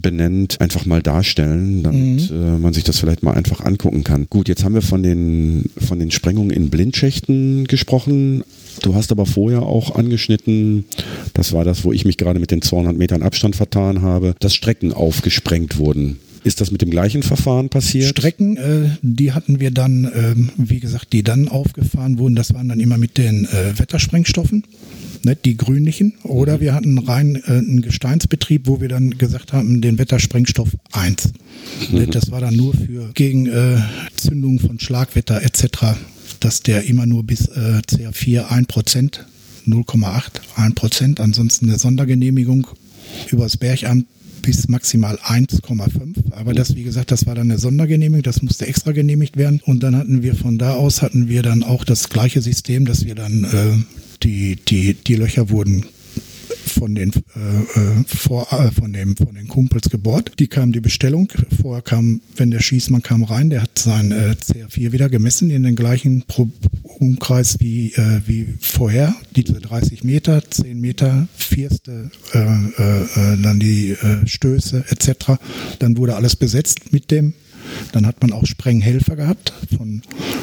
[0.00, 4.26] benennt, einfach mal darstellen, damit äh, man sich das vielleicht mal einfach angucken kann.
[4.30, 8.44] Gut, jetzt haben wir von den, von den Sprengungen in Blindschächten gesprochen.
[8.82, 10.84] Du hast aber vorher auch angeschnitten,
[11.34, 14.54] das war das, wo ich mich gerade mit den 200 Metern Abstand vertan habe, dass
[14.54, 16.18] Strecken aufgesprengt wurden.
[16.44, 18.16] Ist das mit dem gleichen Verfahren passiert?
[18.16, 22.68] Strecken, äh, die hatten wir dann, ähm, wie gesagt, die dann aufgefahren wurden, das waren
[22.68, 24.62] dann immer mit den äh, Wettersprengstoffen
[25.24, 26.60] ne, die grünlichen, oder mhm.
[26.60, 31.32] wir hatten rein äh, einen Gesteinsbetrieb, wo wir dann gesagt haben, den Wettersprengstoff 1.
[31.90, 32.10] Ne, mhm.
[32.10, 33.78] Das war dann nur für gegen äh,
[34.14, 35.96] Zündung von Schlagwetter etc.,
[36.40, 39.20] dass der immer nur bis äh, CA4 1%,
[39.66, 40.22] 0,8,
[40.56, 42.68] 1%, ansonsten eine Sondergenehmigung
[43.30, 44.06] übers Bergamt
[44.42, 46.32] bis maximal 1,5.
[46.32, 49.60] Aber das, wie gesagt, das war dann eine Sondergenehmigung, das musste extra genehmigt werden.
[49.64, 53.04] Und dann hatten wir von da aus hatten wir dann auch das gleiche System, dass
[53.04, 55.84] wir dann äh, die, die, die Löcher wurden
[56.68, 60.32] von den äh, äh, vor, äh, von dem von den Kumpels gebohrt.
[60.38, 61.30] Die kam die Bestellung.
[61.60, 65.62] Vorher kam, wenn der Schießmann kam rein, der hat sein äh, CR4 wieder gemessen in
[65.64, 66.48] den gleichen Pro
[66.82, 69.14] Umkreis wie äh, wie vorher.
[69.34, 75.38] Diese 30 Meter, 10 Meter, Vierste, äh, äh, dann die Stöße etc.
[75.78, 77.34] Dann wurde alles besetzt mit dem
[77.92, 79.52] dann hat man auch Sprenghelfer gehabt.
[79.76, 80.02] Von,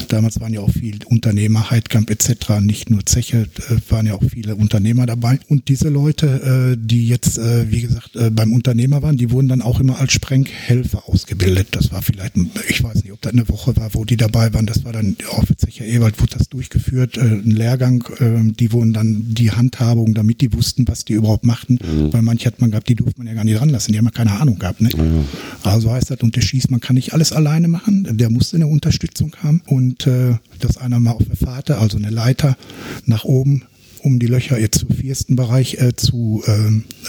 [0.09, 4.23] damals waren ja auch viele Unternehmer, Heidkamp etc., nicht nur Zeche, äh, waren ja auch
[4.23, 5.39] viele Unternehmer dabei.
[5.47, 9.61] Und diese Leute, äh, die jetzt, äh, wie gesagt, beim Unternehmer waren, die wurden dann
[9.61, 11.69] auch immer als Sprenghelfer ausgebildet.
[11.71, 12.33] Das war vielleicht,
[12.69, 14.65] ich weiß nicht, ob das eine Woche war, wo die dabei waren.
[14.65, 18.03] Das war dann auch für Zeche Ewald, wurde das durchgeführt, ein Lehrgang.
[18.19, 21.79] Äh, die wurden dann die Handhabung, damit die wussten, was die überhaupt machten.
[21.83, 22.13] Mhm.
[22.13, 23.91] Weil manche hat man gehabt, die durfte man ja gar nicht ranlassen.
[23.91, 24.81] Die haben ja keine Ahnung gehabt.
[24.81, 24.89] Ne?
[24.95, 25.25] Mhm.
[25.63, 28.17] Also heißt das, und der Schießt, man kann nicht alles alleine machen.
[28.17, 29.61] Der musste eine Unterstützung haben.
[29.67, 32.57] Und äh, dass einer mal auf der Fahrt, also eine Leiter
[33.05, 33.63] nach oben
[34.05, 36.51] um die Löcher jetzt im vierten Bereich äh, zu äh,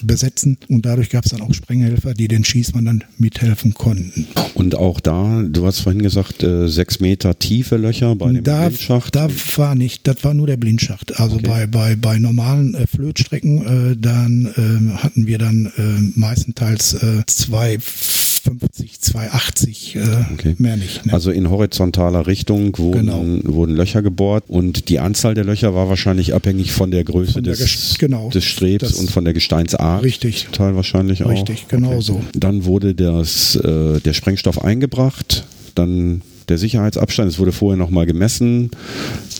[0.03, 0.57] besetzen.
[0.69, 4.27] Und dadurch gab es dann auch Sprenghelfer, die den Schießmann dann mithelfen konnten.
[4.55, 8.69] Und auch da, du hast vorhin gesagt, äh, sechs Meter tiefe Löcher bei dem da,
[8.69, 9.14] Blindschacht?
[9.14, 11.21] Da war nicht, das war nur der Blindschacht.
[11.21, 11.47] Also okay.
[11.47, 14.47] bei, bei, bei normalen äh, Flötstrecken, äh, dann
[14.97, 17.79] äh, hatten wir dann äh, meistenteils äh, zwei
[18.47, 20.01] 250, 280, äh,
[20.33, 20.55] okay.
[20.59, 21.05] mehr nicht.
[21.07, 21.13] Ne?
[21.13, 23.55] Also in horizontaler Richtung wurden, genau.
[23.55, 27.45] wurden Löcher gebohrt und die Anzahl der Löcher war wahrscheinlich abhängig von der Größe von
[27.45, 30.03] der des, genau, des Strebs und von der Gesteinsart.
[30.03, 30.49] Richtig.
[30.53, 31.31] Teil wahrscheinlich auch.
[31.31, 32.01] Richtig, genau okay.
[32.03, 32.21] so.
[32.35, 38.71] Dann wurde das, äh, der Sprengstoff eingebracht, dann der Sicherheitsabstand, es wurde vorher nochmal gemessen,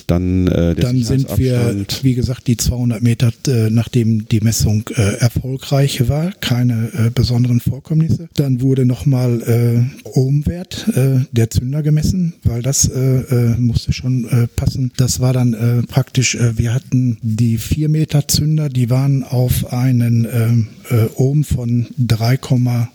[0.07, 4.85] dann äh, der Dann sind wir, wie gesagt, die 200 Meter, äh, nachdem die Messung
[4.95, 8.29] äh, erfolgreich war, keine äh, besonderen Vorkommnisse.
[8.35, 14.29] Dann wurde nochmal äh, Ohmwert äh, der Zünder gemessen, weil das äh, äh, musste schon
[14.29, 14.92] äh, passen.
[14.97, 19.73] Das war dann äh, praktisch, äh, wir hatten die 4 Meter Zünder, die waren auf
[19.73, 22.88] einen äh, äh, Ohm von 3,5.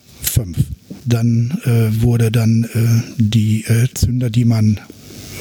[1.06, 2.78] Dann äh, wurde dann äh,
[3.17, 4.80] die äh, Zünder, die man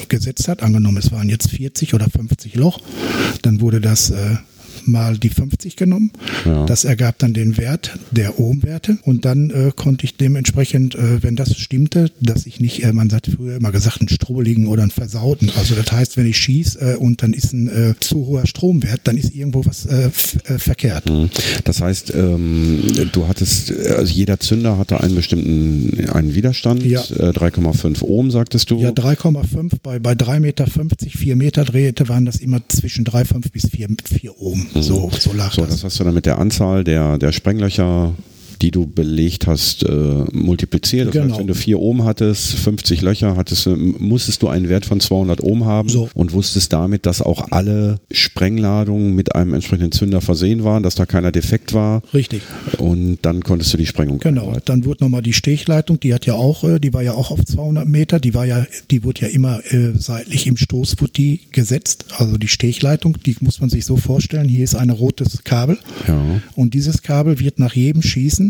[0.09, 2.81] gesetzt hat, angenommen es waren jetzt 40 oder 50 Loch,
[3.43, 4.37] dann wurde das äh,
[4.87, 6.13] mal die 50 genommen.
[6.45, 6.67] Ja.
[6.67, 11.37] Das ergab dann den Wert der Ohmwerte und dann äh, konnte ich dementsprechend, äh, wenn
[11.37, 14.91] das stimmte, dass ich nicht, äh, man hat früher immer gesagt, einen Strubbeligen oder einen
[14.91, 15.51] versauten.
[15.59, 19.01] Also das heißt, wenn ich schieße äh, und dann ist ein äh, zu hoher Stromwert,
[19.05, 21.09] dann ist irgendwo was äh, verkehrt.
[21.09, 21.31] Mhm.
[21.65, 27.01] Das heißt, ähm, du hattest, also jeder Zünder hatte einen bestimmten einen Widerstand, ja.
[27.01, 28.81] äh, 3,5 Ohm sagtest du?
[28.81, 33.69] Ja, 3,5 bei, bei 3,50 Meter, 4 Meter Drehte waren das immer zwischen 3,5 bis
[33.69, 34.67] 4, 4 Ohm.
[34.75, 35.71] So, so lag so, das.
[35.71, 38.15] das hast du dann mit der Anzahl der, der Sprenglöcher
[38.63, 41.09] die du belegt hast, äh, multipliziert.
[41.09, 41.31] Das genau.
[41.31, 45.43] heißt, wenn du 4 Ohm hattest, 50 Löcher hattest, musstest du einen Wert von 200
[45.43, 46.09] Ohm haben so.
[46.15, 51.07] und wusstest damit, dass auch alle Sprengladungen mit einem entsprechenden Zünder versehen waren, dass da
[51.07, 52.03] keiner defekt war.
[52.13, 52.43] Richtig.
[52.79, 54.19] Und dann konntest du die Sprengung.
[54.19, 54.49] Genau.
[54.51, 54.63] Arbeiten.
[54.67, 57.45] Dann wurde nochmal die Stechleitung, die hat ja auch, äh, die war ja auch auf
[57.45, 61.41] 200 Meter, die war ja, die wurde ja immer äh, seitlich im Stoß wurde die
[61.53, 62.07] gesetzt.
[62.19, 64.49] Also die Stechleitung, die muss man sich so vorstellen.
[64.49, 65.79] Hier ist ein rotes Kabel.
[66.07, 66.21] Ja.
[66.55, 68.50] Und dieses Kabel wird nach jedem Schießen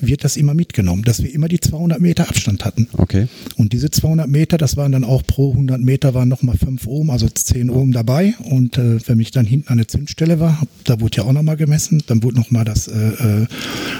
[0.00, 2.88] wird das immer mitgenommen, dass wir immer die 200 Meter Abstand hatten.
[2.92, 3.28] Okay.
[3.56, 7.10] Und diese 200 Meter, das waren dann auch pro 100 Meter waren nochmal 5 Ohm,
[7.10, 8.34] also 10 Ohm dabei.
[8.44, 11.56] Und äh, wenn ich dann hinten an der Zündstelle war, da wurde ja auch nochmal
[11.56, 13.46] gemessen, dann wurde nochmal das äh, äh,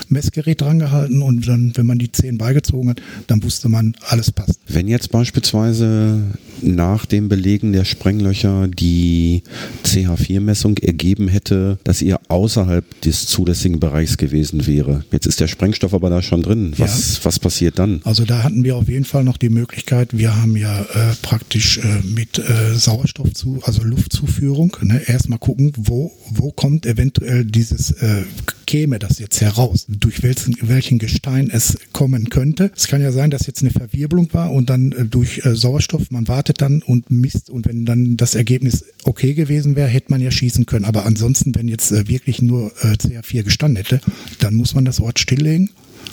[0.08, 4.58] Messgerät drangehalten und dann, wenn man die 10 beigezogen hat, dann wusste man, alles passt.
[4.68, 6.22] Wenn jetzt beispielsweise
[6.62, 9.42] nach dem Belegen der Sprenglöcher die
[9.84, 15.04] CH4-Messung ergeben hätte, dass ihr außerhalb des zulässigen Bereichs gewesen wäre.
[15.12, 16.72] Jetzt ist der Sprengstoff aber da schon drin.
[16.76, 17.24] Was, ja.
[17.24, 18.00] was passiert dann?
[18.04, 21.78] Also da hatten wir auf jeden Fall noch die Möglichkeit, wir haben ja äh, praktisch
[21.78, 27.90] äh, mit äh, Sauerstoff zu, also Luftzuführung, ne, erstmal gucken, wo, wo kommt eventuell dieses,
[27.92, 28.24] äh,
[28.68, 32.70] käme das jetzt heraus, durch welchen, welchen Gestein es kommen könnte.
[32.76, 36.10] Es kann ja sein, dass jetzt eine Verwirbelung war und dann äh, durch äh, Sauerstoff,
[36.10, 40.20] man wartet dann und misst und wenn dann das Ergebnis okay gewesen wäre, hätte man
[40.20, 40.84] ja schießen können.
[40.84, 44.02] Aber ansonsten, wenn jetzt wirklich nur äh, CA4 gestanden hätte,
[44.40, 45.70] dann muss man das Ort stilllegen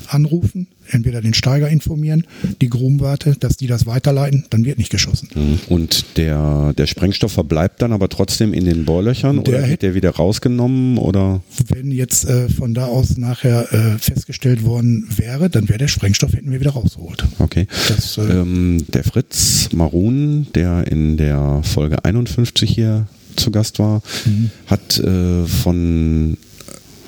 [0.07, 2.25] anrufen, entweder den Steiger informieren,
[2.61, 5.29] die Grubenwarte, dass die das weiterleiten, dann wird nicht geschossen.
[5.33, 5.59] Mhm.
[5.67, 9.95] Und der, der Sprengstoff verbleibt dann aber trotzdem in den Bohrlöchern Der oder wird der
[9.95, 11.41] wieder rausgenommen oder?
[11.69, 16.33] Wenn jetzt äh, von da aus nachher äh, festgestellt worden wäre, dann wäre der Sprengstoff,
[16.33, 17.25] hätten wir wieder rausgeholt.
[17.39, 17.65] Okay.
[17.87, 24.03] Das, äh, Ähm, der Fritz Marun, der in der Folge 51 hier zu Gast war,
[24.25, 24.51] Mhm.
[24.67, 26.37] hat äh, von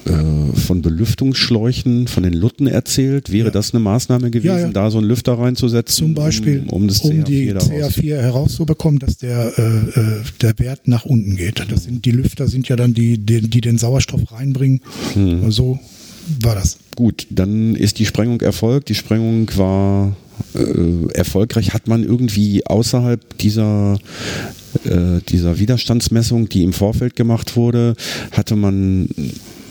[0.08, 3.32] äh, von Belüftungsschläuchen, von den Lutten erzählt.
[3.32, 3.52] Wäre Ja.
[3.52, 5.96] das eine Maßnahme gewesen, Ja, da so einen Lüfter reinzusetzen?
[6.08, 9.62] Zum Beispiel, um, um das um CH4 die daraus- CA4 herauszubekommen, dass der, äh,
[10.00, 11.64] äh, der Wert nach unten geht.
[11.70, 14.82] Das sind, die Lüfter sind ja dann die, die, die den Sauerstoff reinbringen.
[15.14, 15.52] Hm.
[15.52, 15.80] So
[16.42, 16.78] war das.
[16.96, 18.90] Gut, dann ist die Sprengung erfolgt.
[18.90, 20.16] Die Sprengung war
[20.54, 21.74] äh, erfolgreich.
[21.74, 23.98] Hat man irgendwie außerhalb dieser,
[24.84, 27.96] äh, dieser Widerstandsmessung, die im Vorfeld gemacht wurde,
[28.32, 29.08] hatte man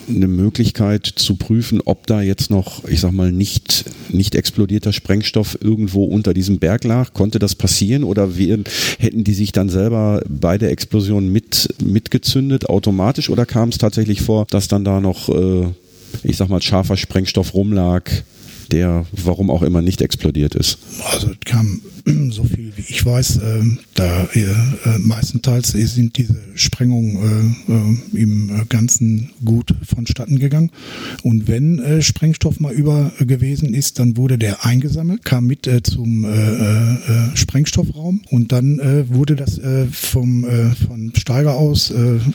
[0.08, 5.58] eine Möglichkeit zu prüfen, ob da jetzt noch, ich sag mal, nicht, nicht explodierter Sprengstoff
[5.60, 7.12] irgendwo unter diesem Berg lag.
[7.12, 8.60] Konnte das passieren oder wir,
[8.98, 14.22] hätten die sich dann selber bei der Explosion mit, mitgezündet automatisch oder kam es tatsächlich
[14.22, 15.66] vor, dass dann da noch äh,
[16.22, 18.10] ich sag mal, scharfer Sprengstoff rumlag,
[18.70, 20.78] der warum auch immer nicht explodiert ist.
[21.12, 21.80] Also es kam
[22.30, 23.62] so viel wie ich weiß, äh,
[23.94, 30.70] da äh, meistenteils sind diese Sprengungen äh, äh, im Ganzen gut vonstatten gegangen.
[31.22, 35.68] Und wenn äh, Sprengstoff mal über äh, gewesen ist, dann wurde der eingesammelt, kam mit
[35.82, 36.26] zum
[37.34, 40.46] Sprengstoffraum und dann wurde das vom
[40.86, 41.92] von Steiger aus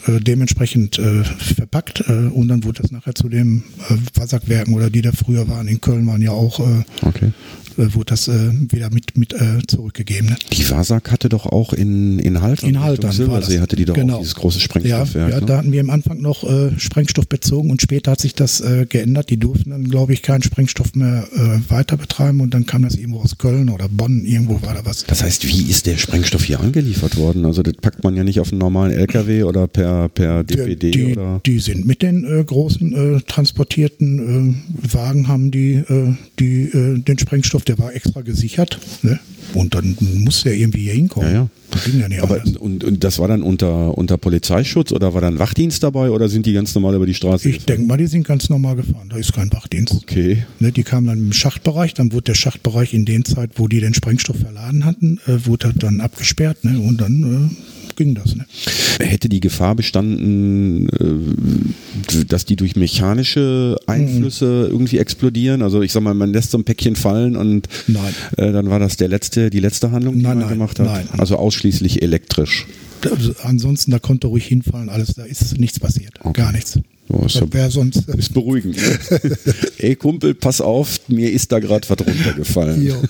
[0.07, 0.99] dementsprechend
[1.39, 5.67] verpackt und dann wurde das nachher zu den äh, Wasserwerken oder die da früher waren
[5.67, 6.59] in Köln waren ja auch
[7.01, 7.31] Okay.
[7.77, 10.29] Äh, wurde das äh, wieder mit, mit äh, zurückgegeben.
[10.29, 10.35] Ne?
[10.53, 13.57] Die Wasak hatte doch auch in, in Haltern, In Haltern war das.
[13.59, 14.15] hatte die doch Genau.
[14.15, 15.29] auch dieses große Ja, Sprengstoffwerk.
[15.31, 15.45] ja ne?
[15.45, 16.43] da hatten wir am Anfang noch
[16.77, 19.29] Sprengstoff bezogen und später hat sich das geändert.
[19.29, 21.27] Die durften dann, glaube ich, keinen Sprengstoff mehr
[21.69, 25.03] weiter betreiben und dann kam das irgendwo aus Köln oder Bonn, irgendwo war da was.
[25.05, 27.45] Das heißt, wie ist der Sprengstoff hier angeliefert worden?
[27.45, 31.05] Also das packt man ja nicht auf einen normalen LKW oder per, per DPD die,
[31.13, 31.41] oder?
[31.45, 35.83] die sind mit den äh, großen äh, transportierten äh, Wagen haben die,
[36.39, 38.79] die den Sprengstoff, der war extra gesichert.
[39.01, 39.19] Ne?
[39.53, 41.29] Und dann muss der irgendwie hier hinkommen.
[41.29, 41.49] Ja, ja.
[41.71, 42.57] Das ging ja nicht Aber anders.
[42.57, 46.45] und, und das war dann unter, unter Polizeischutz oder war dann Wachdienst dabei oder sind
[46.45, 47.47] die ganz normal über die Straße?
[47.49, 49.07] Ich denke mal, die sind ganz normal gefahren.
[49.09, 49.93] Da ist kein Wachdienst.
[49.93, 50.43] Okay.
[50.59, 53.79] Ne, die kamen dann im Schachtbereich, dann wurde der Schachtbereich in der Zeit, wo die
[53.79, 58.35] den Sprengstoff verladen hatten, äh, wurde dann abgesperrt ne, und dann äh, ging das.
[58.35, 58.45] Ne.
[58.99, 65.61] Hätte die Gefahr bestanden, äh, dass die durch mechanische Einflüsse irgendwie explodieren?
[65.61, 68.13] Also ich sag mal, man lässt so ein Päckchen fallen und Nein.
[68.37, 70.85] äh, dann war das der letzte, die letzte Handlung, die Nein, man nein, gemacht hat.
[70.85, 71.07] nein.
[71.17, 72.67] Also ausschließlich elektrisch.
[73.09, 76.13] Also ansonsten, da konnte ruhig hinfallen, alles, da ist nichts passiert.
[76.19, 76.41] Okay.
[76.41, 76.79] Gar nichts.
[77.09, 78.07] Ja- Das wäre sonst.
[78.09, 78.77] Ist beruhigend.
[79.77, 82.81] Ey Kumpel, pass auf, mir ist da gerade was runtergefallen.
[82.85, 82.95] jo.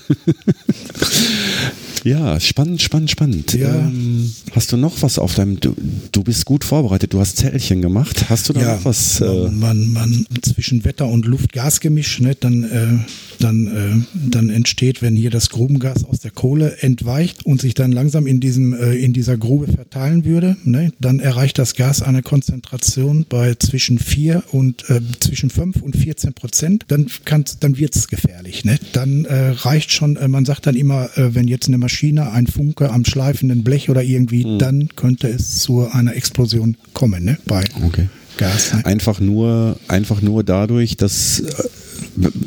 [2.04, 3.52] Ja, spannend, spannend, spannend.
[3.54, 3.72] Ja.
[3.78, 5.76] Ähm, hast du noch was auf deinem, du,
[6.10, 8.28] du bist gut vorbereitet, du hast Zählchen gemacht.
[8.28, 9.20] Hast du da ja, noch was?
[9.20, 13.04] Äh, man, man zwischen Wetter und Luft-Gas-Gemisch, ne, dann, äh,
[13.40, 17.92] dann, äh, dann entsteht, wenn hier das Grubengas aus der Kohle entweicht und sich dann
[17.92, 22.22] langsam in diesem äh, in dieser Grube verteilen würde, ne, dann erreicht das Gas eine
[22.22, 28.08] Konzentration bei zwischen 4 und äh, zwischen 5 und 14 Prozent, dann kann dann wird's
[28.08, 28.78] gefährlich, ne?
[28.92, 32.46] Dann äh, reicht schon, äh, man sagt dann immer, äh, wenn jetzt eine Maschine, ein
[32.46, 37.38] Funke am schleifenden Blech oder irgendwie, dann könnte es zu einer Explosion kommen, ne?
[37.46, 38.08] Bei okay.
[38.36, 38.74] Gas.
[38.74, 38.86] Ne?
[38.86, 41.68] Einfach nur, einfach nur dadurch, dass äh,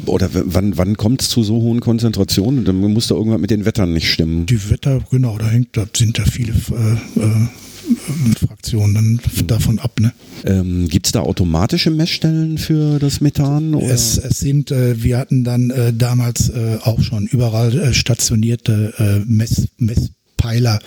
[0.05, 2.65] oder wann, wann kommt es zu so hohen Konzentrationen?
[2.65, 4.45] Dann muss da irgendwas mit den Wettern nicht stimmen.
[4.45, 7.47] Die Wetter, genau, da hängt, da sind ja viele äh,
[8.39, 10.00] Fraktionen dann davon ab.
[10.00, 10.13] Ne?
[10.43, 13.74] Ähm, Gibt es da automatische Messstellen für das Methan?
[13.76, 18.93] Es, es sind, äh, wir hatten dann äh, damals äh, auch schon überall äh, stationierte
[18.98, 19.67] äh, Mess,
[20.38, 20.80] Messpeiler,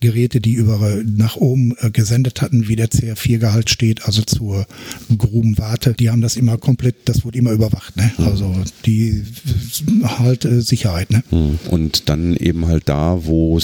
[0.00, 4.66] Geräte, die über nach oben äh, gesendet hatten, wie der CR4-Gehalt steht, also zur
[5.16, 5.94] Grubenwarte.
[5.94, 7.96] Die haben das immer komplett, das wurde immer überwacht.
[7.96, 8.10] Ne?
[8.18, 8.54] Also
[8.86, 9.22] die
[10.04, 11.10] halt äh, Sicherheit.
[11.10, 11.22] Ne?
[11.30, 11.58] Hm.
[11.70, 13.58] Und dann eben halt da, wo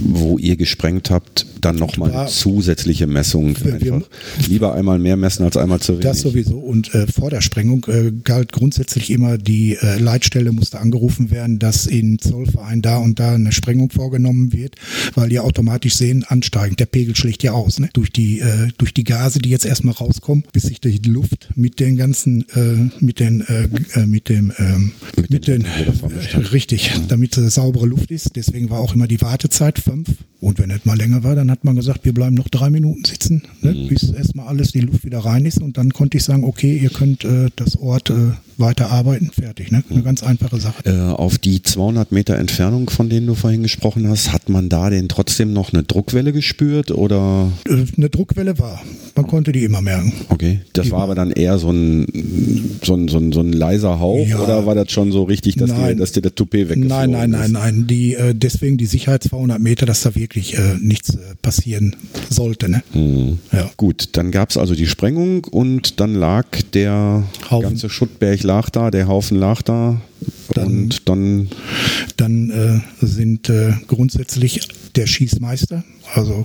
[0.00, 3.56] wo ihr gesprengt habt, dann nochmal zusätzliche Messung.
[3.62, 4.08] Wir- wir- Einfach.
[4.48, 6.04] Lieber einmal mehr messen als einmal zu wenig.
[6.04, 6.58] Das sowieso.
[6.58, 11.58] Und äh, vor der Sprengung äh, galt grundsätzlich immer, die äh, Leitstelle musste angerufen werden,
[11.58, 14.71] dass in Zollverein da und da eine Sprengung vorgenommen wird,
[15.14, 16.80] weil die automatisch sehen, ansteigend.
[16.80, 17.78] Der Pegel schlägt ja aus.
[17.78, 17.88] Ne?
[17.92, 21.80] Durch, die, äh, durch die Gase, die jetzt erstmal rauskommen, bis sich die Luft mit
[21.80, 26.34] den ganzen, äh, mit den, äh, äh, mit dem, ähm, Mit mit, den den, vermischt
[26.34, 26.52] hat.
[26.52, 28.36] richtig, damit äh, saubere Luft ist.
[28.36, 30.08] Deswegen war auch immer die Wartezeit fünf.
[30.42, 33.04] Und wenn es mal länger war, dann hat man gesagt, wir bleiben noch drei Minuten
[33.04, 35.62] sitzen, ne, bis erstmal alles die Luft wieder rein ist.
[35.62, 38.14] Und dann konnte ich sagen, okay, ihr könnt äh, das Ort äh,
[38.58, 39.70] weiter arbeiten, fertig.
[39.70, 39.84] Ne?
[39.88, 40.82] Eine ganz einfache Sache.
[40.84, 44.90] Äh, auf die 200 Meter Entfernung, von denen du vorhin gesprochen hast, hat man da
[44.90, 47.52] denn trotzdem noch eine Druckwelle gespürt oder?
[47.68, 48.82] Äh, eine Druckwelle war.
[49.14, 50.12] Man konnte die immer merken.
[50.28, 52.06] Okay, das Die war aber dann eher so ein,
[52.82, 54.40] so ein, so ein, so ein leiser Hauch Ja.
[54.40, 55.98] oder war das schon so richtig, dass, dir, Nein.
[55.98, 57.52] dass dir der Toupet weggeflogen Nein, nein, nein, ist?
[57.52, 57.86] nein.
[57.86, 61.96] Die, äh, deswegen die Sicherheit 200 Meter, dass da wirklich äh, nichts äh, passieren
[62.30, 62.68] sollte.
[62.68, 62.82] Ne?
[62.94, 63.38] Mhm.
[63.52, 63.70] Ja.
[63.76, 67.68] Gut, dann gab es also die Sprengung und dann lag der Haufen.
[67.68, 70.00] ganze Schuttberg lag da, der Haufen lag da
[70.54, 71.48] Dann- und dann
[72.16, 74.60] Dann äh, sind äh, grundsätzlich
[74.96, 76.44] der Schießmeister, also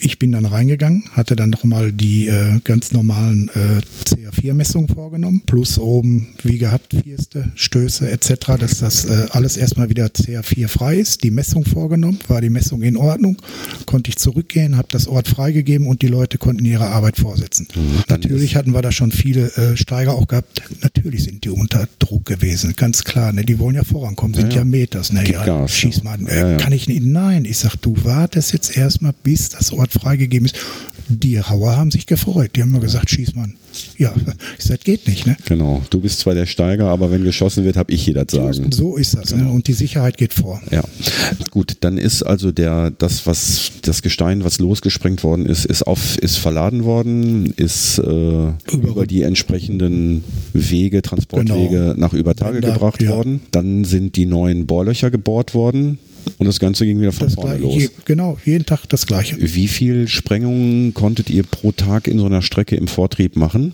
[0.00, 5.78] ich bin dann reingegangen, hatte dann nochmal die äh, ganz normalen äh, CA4-Messungen vorgenommen, plus
[5.78, 11.22] oben, wie gehabt, Vierste, Stöße etc., dass das äh, alles erstmal wieder CA4 frei ist.
[11.22, 13.36] Die Messung vorgenommen, war die Messung in Ordnung,
[13.86, 17.68] konnte ich zurückgehen, habe das Ort freigegeben und die Leute konnten ihre Arbeit vorsetzen.
[18.06, 20.62] dann Natürlich hatten wir da schon viele äh, Steiger auch gehabt.
[20.82, 23.32] Natürlich sind die unter Druck gewesen, ganz klar.
[23.32, 23.44] Ne?
[23.44, 24.64] Die wollen ja vorankommen, sind Ja, ja.
[24.64, 25.12] Meters.
[25.12, 25.28] Ne?
[25.30, 26.18] Ja, Gas, schieß mal.
[26.26, 26.56] Äh, Ja, ja.
[26.58, 27.02] Kann ich nicht?
[27.04, 30.56] Nein, ich sag, du wartest jetzt erstmal, bis das Ort freigegeben ist.
[31.08, 32.50] Die Hauer haben sich gefreut.
[32.54, 33.48] Die haben mir gesagt, schieß mal.
[33.96, 34.12] Ja,
[34.58, 35.26] ich sag, geht nicht.
[35.26, 35.36] Ne?
[35.46, 38.72] genau, du bist zwar der Steiger, aber wenn geschossen wird, habe ich hier das Sagen.
[38.72, 39.30] So ist das.
[39.30, 39.44] Genau.
[39.44, 39.50] Ne?
[39.50, 40.60] Und die Sicherheit geht vor.
[40.70, 40.82] Ja,
[41.50, 46.18] gut, dann ist also der das was das Gestein, was losgesprengt worden ist, ist auf
[46.18, 48.02] ist verladen worden, ist äh,
[48.72, 53.10] über, die entsprechenden Wege, Transportwege nach Übertage gebracht ja.
[53.10, 53.40] worden.
[53.50, 55.98] Dann sind die neuen Bohrlöcher gebohrt worden
[56.38, 57.74] und das Ganze ging wieder von Das vorne los.
[57.74, 59.36] je, genau, jeden Tag das Gleiche.
[59.38, 63.72] Wie viel Sprengungen konntet ihr pro Tag in so einer Strecke im Vortrieb machen?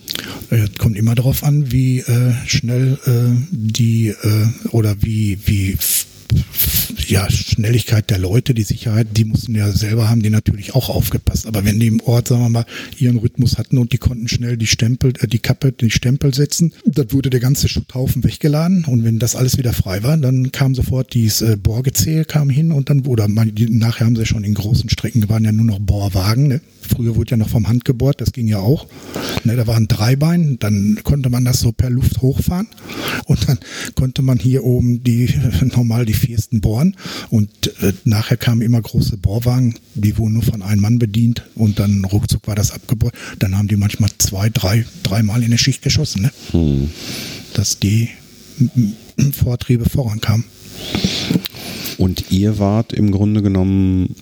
[0.51, 5.77] Äh, kommt immer darauf an, wie äh, schnell äh, die äh, oder wie, wie
[7.11, 11.47] ja, Schnelligkeit der Leute, die Sicherheit, die mussten ja selber haben die natürlich auch aufgepasst.
[11.47, 12.67] Aber wenn die im Ort, sagen wir mal,
[12.99, 16.73] ihren Rhythmus hatten und die konnten schnell die Stempel, äh, die Kappe, die Stempel setzen,
[16.85, 20.75] dann wurde der ganze Schutthaufen weggeladen und wenn das alles wieder frei war, dann kam
[20.75, 24.45] sofort dieses äh, Bohrgezähl kam hin und dann oder man, die, nachher haben sie schon
[24.45, 26.49] in großen Strecken waren ja nur noch Bohrwagen.
[26.49, 26.61] Ne?
[26.85, 28.87] Früher wurde ja noch vom Hand gebohrt, das ging ja auch.
[29.45, 32.69] Ne, da waren drei Beine, dann konnte man das so per Luft hochfahren
[33.27, 33.59] und dann
[33.95, 35.33] konnte man hier oben die
[35.75, 36.97] normal die viersten bohren
[37.31, 37.51] und
[37.83, 42.05] äh, nachher kamen immer große Bohrwagen, die wurden nur von einem Mann bedient und dann
[42.05, 43.15] ruckzuck war das abgebohrt.
[43.39, 46.31] Dann haben die manchmal zwei, drei, dreimal in der Schicht geschossen, ne?
[46.53, 46.91] Hm.
[47.55, 48.09] dass die
[49.33, 50.45] Vortriebe vorankamen.
[51.99, 54.15] Und ihr wart im Grunde genommen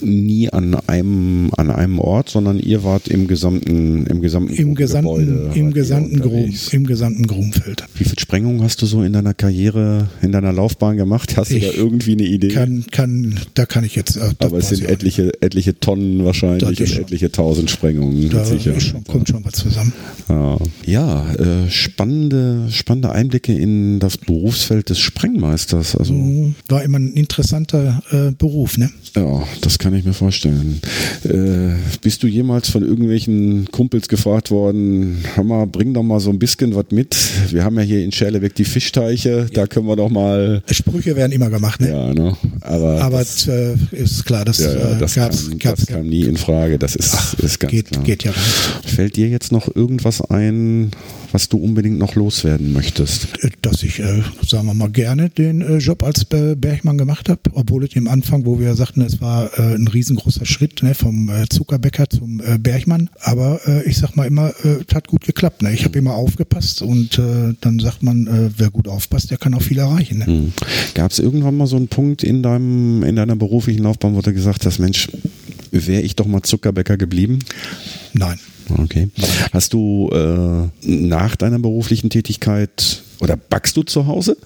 [0.00, 5.06] nie an einem an einem Ort, sondern ihr wart im gesamten im gesamten Im gesamten,
[5.06, 7.84] Gebäude im ihr gesamten Grum, im gesamten Grumfeld.
[7.94, 11.36] Wie viel Sprengungen hast du so in deiner Karriere, in deiner Laufbahn gemacht?
[11.36, 12.48] Hast du Ich da irgendwie eine Idee?
[12.48, 14.16] Kann, kann, da kann ich jetzt.
[14.16, 18.30] äh, Aber es sind etliche, etliche Tonnen wahrscheinlich und etliche tausend Sprengungen.
[18.30, 19.92] Da ist schon, kommt schon was zusammen.
[20.28, 25.96] Ja, ja äh, spannende, spannende Einblicke in das Berufsfeld des Sprengmeisters.
[25.96, 26.14] Also
[26.68, 28.90] War immer ein interessanter äh, Beruf, ne?
[29.16, 30.80] ja, das kann ich mir vorstellen.
[31.24, 36.30] Äh, bist du jemals von irgendwelchen Kumpels gefragt worden, hör mal, bring doch mal so
[36.30, 37.16] ein bisschen was mit.
[37.50, 40.62] Wir haben ja hier in Scherlebeck die Fischteiche, da können wir doch mal.
[40.70, 41.90] Sprüche werden immer gemacht, ne?
[41.90, 42.36] Ja, ne?
[42.60, 45.94] Aber, Aber das, äh, ist klar, das, ja, ja, äh, das, gab's, kam, gab's, das
[45.94, 46.78] kam nie in Frage.
[46.78, 48.04] Das ist, ist ganz geht, klar.
[48.04, 48.40] geht ja rein.
[48.84, 50.90] Fällt dir jetzt noch irgendwas ein,
[51.32, 53.28] was du unbedingt noch loswerden möchtest?
[53.42, 57.28] Äh, Dass ich, äh, sagen wir mal, gerne den äh, Job als äh, Bergmann gemacht
[57.28, 60.94] habe, obwohl es im Anfang, wo wir sagten, es war äh, ein riesengroßer Schritt ne,
[60.94, 63.10] vom äh, Zuckerbäcker zum äh, Bergmann.
[63.20, 65.62] Aber äh, ich sag mal immer, äh, es hat gut geklappt.
[65.62, 65.72] Ne?
[65.72, 69.54] Ich habe immer aufgepasst und äh, dann sagt man, äh, wer gut aufpasst, der kann
[69.54, 70.18] auch viel erreichen.
[70.18, 70.26] Ne?
[70.26, 70.52] Hm.
[70.94, 74.32] Gab es irgendwann mal so einen Punkt in deinem in deiner beruflichen Laufbahn, wo du
[74.32, 75.08] gesagt hast, Mensch,
[75.70, 77.40] wäre ich doch mal Zuckerbäcker geblieben?
[78.12, 78.38] Nein.
[78.68, 79.08] Okay.
[79.52, 84.36] Hast du äh, nach deiner beruflichen Tätigkeit oder backst du zu Hause?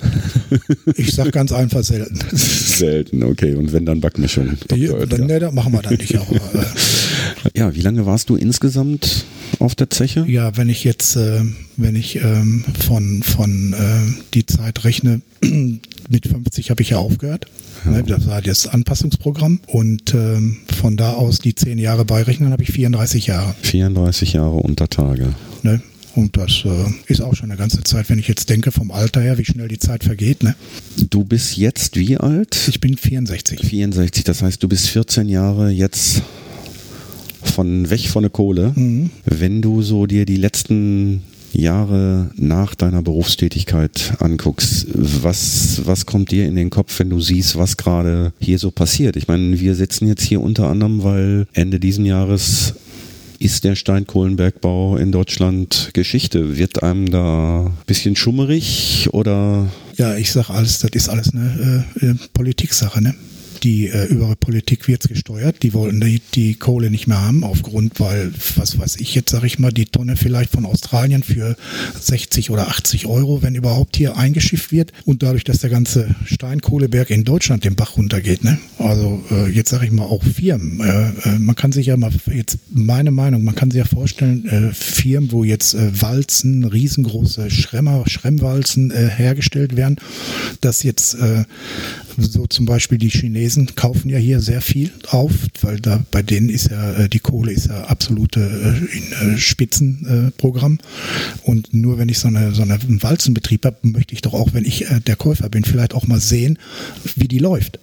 [0.97, 2.19] Ich sag ganz einfach selten.
[2.37, 3.55] Selten, okay.
[3.55, 4.57] Und wenn dann Backmischung.
[4.75, 5.07] Ja, Oetker.
[5.07, 6.17] dann, ne, das machen wir dann nicht.
[6.17, 9.25] Aber, äh, Ja, wie lange warst du insgesamt
[9.59, 10.25] auf der Zeche?
[10.27, 11.43] Ja, wenn ich jetzt, äh,
[11.77, 17.47] wenn ich ähm, von, von äh, die Zeit rechne, mit 50 habe ich ja aufgehört.
[17.85, 19.61] Ne, das war das Anpassungsprogramm.
[19.67, 23.55] Und ähm, von da aus die 10 Jahre beirechnen, habe ich 34 Jahre.
[23.63, 25.35] 34 Jahre unter Tage.
[25.63, 25.81] Ne?
[26.15, 29.21] Und das äh, ist auch schon eine ganze Zeit, wenn ich jetzt denke, vom Alter
[29.21, 30.43] her, wie schnell die Zeit vergeht.
[30.43, 30.55] Ne?
[31.11, 32.69] Du bist jetzt wie alt?
[32.69, 33.61] Ich bin 64.
[33.61, 36.23] 64, das heißt, du bist 14 Jahre jetzt
[37.43, 38.73] von weg von der Kohle.
[38.75, 39.11] Mhm.
[39.25, 46.47] Wenn du so dir die letzten Jahre nach deiner Berufstätigkeit anguckst, was, was kommt dir
[46.47, 49.17] in den Kopf, wenn du siehst, was gerade hier so passiert?
[49.17, 52.75] Ich meine, wir sitzen jetzt hier unter anderem, weil Ende diesen Jahres
[53.43, 56.57] ist der Steinkohlenbergbau in Deutschland Geschichte?
[56.57, 59.69] Wird einem da ein bisschen schummerig oder?
[59.97, 63.15] Ja, ich sag alles, das ist alles eine äh, äh Politiksache, ne?
[63.63, 65.63] Die äh, über Politik wird's gesteuert.
[65.63, 69.47] Die wollen die, die Kohle nicht mehr haben, aufgrund, weil, was weiß ich jetzt, sage
[69.47, 71.57] ich mal, die Tonne vielleicht von Australien für
[72.01, 74.93] 60 oder 80 Euro, wenn überhaupt hier eingeschifft wird.
[75.05, 78.59] Und dadurch, dass der ganze Steinkohleberg in Deutschland den Bach runtergeht, ne?
[78.79, 80.81] Also äh, jetzt sage ich mal auch Firmen.
[80.81, 84.73] Äh, man kann sich ja mal, jetzt meine Meinung, man kann sich ja vorstellen, äh,
[84.73, 89.97] Firmen, wo jetzt äh, Walzen, riesengroße Schremmer, Schremmwalzen äh, hergestellt werden,
[90.61, 91.45] dass jetzt äh,
[92.19, 96.49] so zum Beispiel die Chinesen kaufen ja hier sehr viel auf, weil da bei denen
[96.49, 100.79] ist ja äh, die Kohle ist ja absolute äh, äh, Spitzenprogramm.
[101.43, 104.65] Und nur wenn ich so eine so einen Walzenbetrieb habe, möchte ich doch auch, wenn
[104.65, 106.59] ich der Käufer bin, vielleicht auch mal sehen,
[107.17, 107.79] wie die läuft.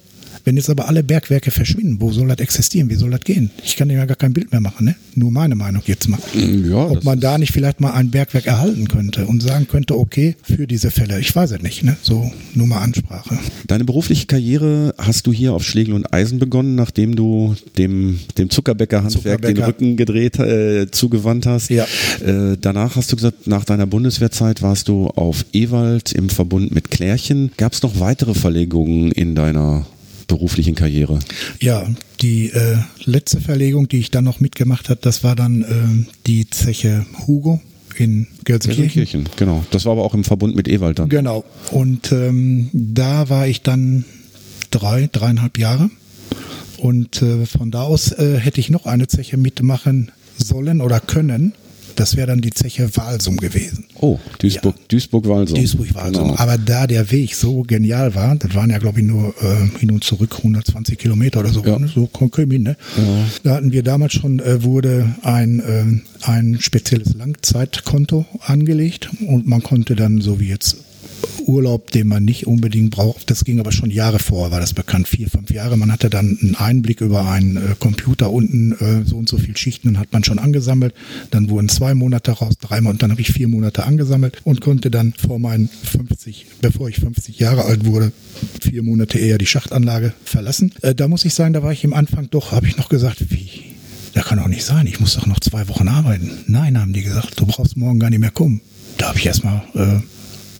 [0.46, 2.90] Wenn jetzt aber alle Bergwerke verschwinden, wo soll das existieren?
[2.90, 3.52] Wie soll das gehen?
[3.64, 4.96] Ich kann ja gar kein Bild mehr machen, ne?
[5.16, 6.20] Nur meine Meinung jetzt mal.
[6.34, 10.36] Ja, Ob man da nicht vielleicht mal ein Bergwerk erhalten könnte und sagen könnte, okay,
[10.42, 11.20] für diese Fälle.
[11.20, 11.98] Ich weiß es nicht, ne?
[12.02, 13.38] So nur mal Ansprache.
[13.68, 18.50] Deine berufliche Karriere hast du hier auf Schlegel und Eisen begonnen, nachdem du dem, dem
[18.50, 21.70] Zuckerbäcker-Handwerk den Rücken gedreht, äh, zugewandt hast.
[21.70, 21.86] Ja.
[22.26, 26.92] Äh, danach hast du gesagt, nach deiner Bundeswehrzeit warst du auf Ewald im Verbund mit
[26.92, 27.52] Klärchen.
[27.58, 29.86] Gab es noch weitere Verlegungen in deiner
[30.30, 31.20] beruflichen Karriere?
[31.60, 31.86] Ja,
[32.22, 36.50] die äh, letzte Verlegung, die ich dann noch mitgemacht habe, das war dann äh, die
[36.50, 37.60] Zeche Hugo
[37.98, 38.94] in Gelsenkirchen.
[38.94, 39.30] Gelsenkirchen.
[39.36, 39.66] Genau.
[39.72, 41.10] Das war aber auch im Verbund mit Ewald dann.
[41.10, 41.44] Genau.
[41.72, 44.06] Und ähm, da war ich dann
[44.72, 45.90] drei, dreieinhalb Jahre.
[46.78, 51.54] Und äh, von da aus äh, hätte ich noch eine Zeche mitmachen sollen oder können.
[52.00, 53.84] Das wäre dann die Zeche Walsum gewesen.
[54.00, 54.84] Oh, Duisburg, ja.
[54.88, 55.58] Duisburg-Walsum.
[55.60, 56.24] Duisburg-Walsum.
[56.30, 56.38] Genau.
[56.38, 59.92] Aber da der Weg so genial war, das waren ja glaube ich nur äh, hin
[59.92, 61.78] und zurück 120 Kilometer oder so, ja.
[61.78, 61.90] ne?
[61.94, 62.78] so Konkömin, ne?
[62.96, 63.04] Ja.
[63.44, 69.62] Da hatten wir damals schon, äh, wurde ein, äh, ein spezielles Langzeitkonto angelegt und man
[69.62, 70.78] konnte dann, so wie jetzt
[71.46, 73.30] Urlaub, den man nicht unbedingt braucht.
[73.30, 75.78] Das ging aber schon Jahre vor, war das bekannt, vier, fünf Jahre.
[75.78, 79.58] Man hatte dann einen Einblick über einen äh, Computer unten, äh, so und so viele
[79.58, 80.94] Schichten hat man schon angesammelt.
[81.32, 84.92] Dann wurden zwei Monate raus, drei Monate, dann habe ich vier Monate angesammelt und konnte
[84.92, 88.12] dann vor meinen 50, bevor ich 50 Jahre alt wurde,
[88.62, 90.74] vier Monate eher die Schachtanlage verlassen.
[90.82, 93.32] Äh, da muss ich sagen, da war ich im Anfang doch, habe ich noch gesagt,
[93.32, 93.76] wie,
[94.14, 96.32] das kann doch nicht sein, ich muss doch noch zwei Wochen arbeiten.
[96.48, 98.62] Nein, haben die gesagt, du brauchst morgen gar nicht mehr kommen.
[98.98, 100.00] Da habe ich erstmal äh,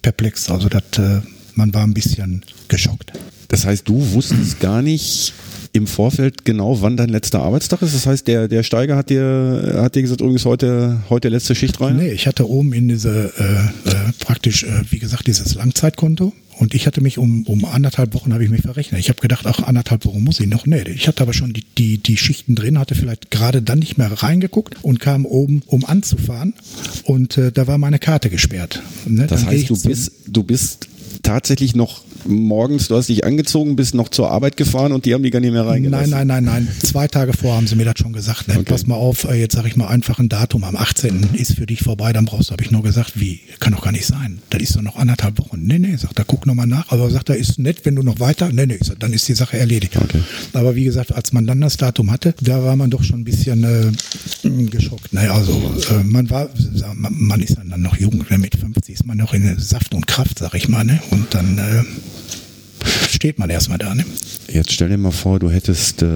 [0.02, 0.50] perplex.
[0.50, 1.22] Also das, äh,
[1.56, 3.14] man war ein bisschen geschockt.
[3.50, 5.34] Das heißt, du wusstest gar nicht
[5.74, 7.94] im Vorfeld genau, wann dein letzter Arbeitstag ist?
[7.94, 11.80] Das heißt, der, der Steiger hat dir, hat dir gesagt, übrigens heute, heute letzte Schicht
[11.80, 11.98] rein?
[11.98, 16.34] Nee, ich hatte oben in diese, äh, äh, praktisch, äh, wie gesagt, dieses Langzeitkonto.
[16.60, 19.00] Und ich hatte mich um, um anderthalb Wochen habe ich mich verrechnet.
[19.00, 20.66] Ich habe gedacht, ach, anderthalb Wochen muss ich noch.
[20.66, 23.98] Nee, ich hatte aber schon die, die, die Schichten drin, hatte vielleicht gerade dann nicht
[23.98, 26.54] mehr reingeguckt und kam oben, um anzufahren.
[27.04, 28.84] Und äh, da war meine Karte gesperrt.
[29.06, 29.26] Ne?
[29.28, 30.90] Das dann heißt, du bist, du bist
[31.24, 35.24] tatsächlich noch morgens, du hast dich angezogen, bist noch zur Arbeit gefahren und die haben
[35.24, 36.10] die gar nicht mehr reingelassen?
[36.10, 36.76] Nein, nein, nein, nein.
[36.84, 38.48] Zwei Tage vor haben sie mir das schon gesagt.
[38.48, 38.56] Ne?
[38.56, 38.64] Okay.
[38.66, 40.64] Pass mal auf, äh, jetzt sage ich mal einfach ein Datum.
[40.64, 41.30] Am 18.
[41.34, 43.42] ist für dich vorbei, dann brauchst du, habe ich nur gesagt, wie?
[43.60, 44.40] Kann doch gar nicht sein.
[44.50, 45.62] Das ist doch noch anderthalb Wochen.
[45.62, 46.92] Nee, nee, sagt er, guck nochmal nach.
[46.92, 48.50] Aber sagt er, ist nett, wenn du noch weiter.
[48.52, 49.96] Nee, nee, dann ist die Sache erledigt.
[49.96, 50.20] Okay.
[50.54, 53.26] Aber wie gesagt, als man dann das Datum hatte, da war man doch schon ein
[53.26, 55.14] bisschen äh, geschockt.
[55.14, 55.52] Naja, also
[55.92, 56.50] äh, man war,
[56.96, 58.38] man ist dann noch jung, ne?
[58.38, 60.84] mit 50 ist man noch in Saft und Kraft, sag ich mal.
[60.84, 61.00] Ne?
[61.12, 61.84] Und dann äh,
[63.10, 63.94] steht man erstmal da.
[63.94, 64.06] Ne?
[64.52, 66.08] Jetzt stell dir mal vor, du hättest, äh,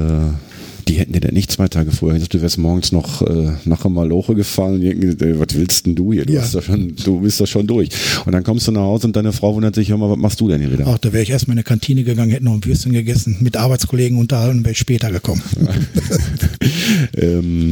[0.88, 3.84] die hätten dir denn nicht zwei Tage vorher gesagt, du wärst morgens noch äh, nach
[3.86, 6.26] Maloche gefahren und denken, äh, was willst denn du hier?
[6.26, 6.41] Du, ja.
[6.41, 7.89] bist doch schon, du bist doch schon durch.
[8.26, 10.39] Und dann kommst du nach Hause und deine Frau wundert sich, hör mal, was machst
[10.39, 10.88] du denn hier wieder?
[10.88, 13.58] Ach, da wäre ich erstmal in eine Kantine gegangen, hätte noch ein Würstchen gegessen, mit
[13.58, 15.41] Arbeitskollegen unterhalten und wäre später gekommen.
[17.18, 17.62] ähm,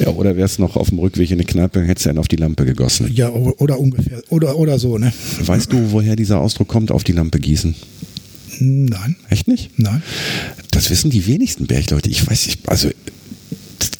[0.00, 2.36] ja, oder wärst noch auf dem Rückweg in eine Kneipe, hättest du einen auf die
[2.36, 3.10] Lampe gegossen.
[3.14, 4.22] Ja, oder ungefähr.
[4.30, 5.12] Oder, oder so, ne?
[5.44, 7.74] Weißt du, woher dieser Ausdruck kommt, auf die Lampe gießen?
[8.60, 9.16] Nein.
[9.28, 9.78] Echt nicht?
[9.78, 10.02] Nein.
[10.70, 12.10] Das wissen die wenigsten Bergleute.
[12.10, 12.88] Ich weiß nicht, also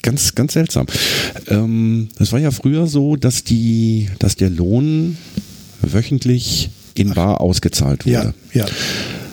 [0.01, 0.87] ganz, ganz seltsam.
[1.47, 5.17] Ähm, es war ja früher so, dass die, dass der Lohn
[5.81, 8.33] wöchentlich in Bar ausgezahlt wurde.
[8.53, 8.65] Ja, ja.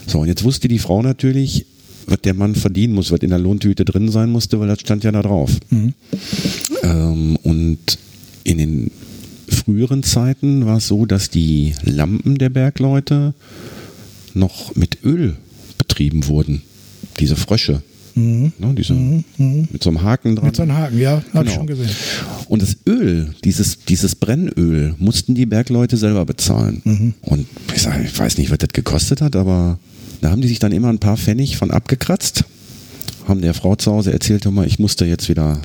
[0.06, 1.66] So, und jetzt wusste die Frau natürlich,
[2.08, 5.04] was der Mann verdienen muss, was in der Lohntüte drin sein musste, weil das stand
[5.04, 5.52] ja da drauf.
[5.70, 5.94] Mhm.
[6.82, 7.78] Ähm, und
[8.44, 8.90] in den
[9.48, 13.34] früheren Zeiten war es so, dass die Lampen der Bergleute
[14.34, 15.36] noch mit Öl
[15.78, 16.62] betrieben wurden.
[17.18, 17.82] Diese Frösche.
[18.14, 18.52] Mhm.
[18.58, 19.24] Ne, diese, mhm.
[19.36, 19.68] mhm.
[19.70, 20.46] Mit so einem Haken dran.
[20.46, 21.44] Mit so einem Haken, ja, habe genau.
[21.44, 21.90] ich schon gesehen.
[22.48, 26.80] Und das Öl, dieses, dieses Brennöl, mussten die Bergleute selber bezahlen.
[26.84, 27.14] Mhm.
[27.22, 29.78] Und ich, sag, ich weiß nicht, was das gekostet hat, aber
[30.20, 32.44] da haben die sich dann immer ein paar Pfennig von abgekratzt,
[33.26, 35.60] haben der Frau zu Hause erzählt, mal, ich musste jetzt wieder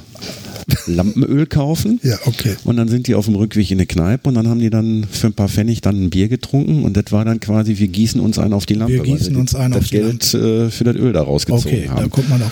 [0.88, 2.00] Lampenöl kaufen.
[2.04, 2.56] Ja, okay.
[2.64, 5.06] Und dann sind die auf dem Rückweg in eine Kneipe und dann haben die dann
[5.10, 8.20] für ein paar Pfennig dann ein Bier getrunken und das war dann quasi, wir gießen
[8.22, 8.94] uns einen auf die Lampe.
[8.94, 11.84] Wir gießen uns einen das auf die Geld äh, für das Öl da rausgezogen Okay,
[11.88, 12.10] da haben.
[12.10, 12.52] kommt man auch.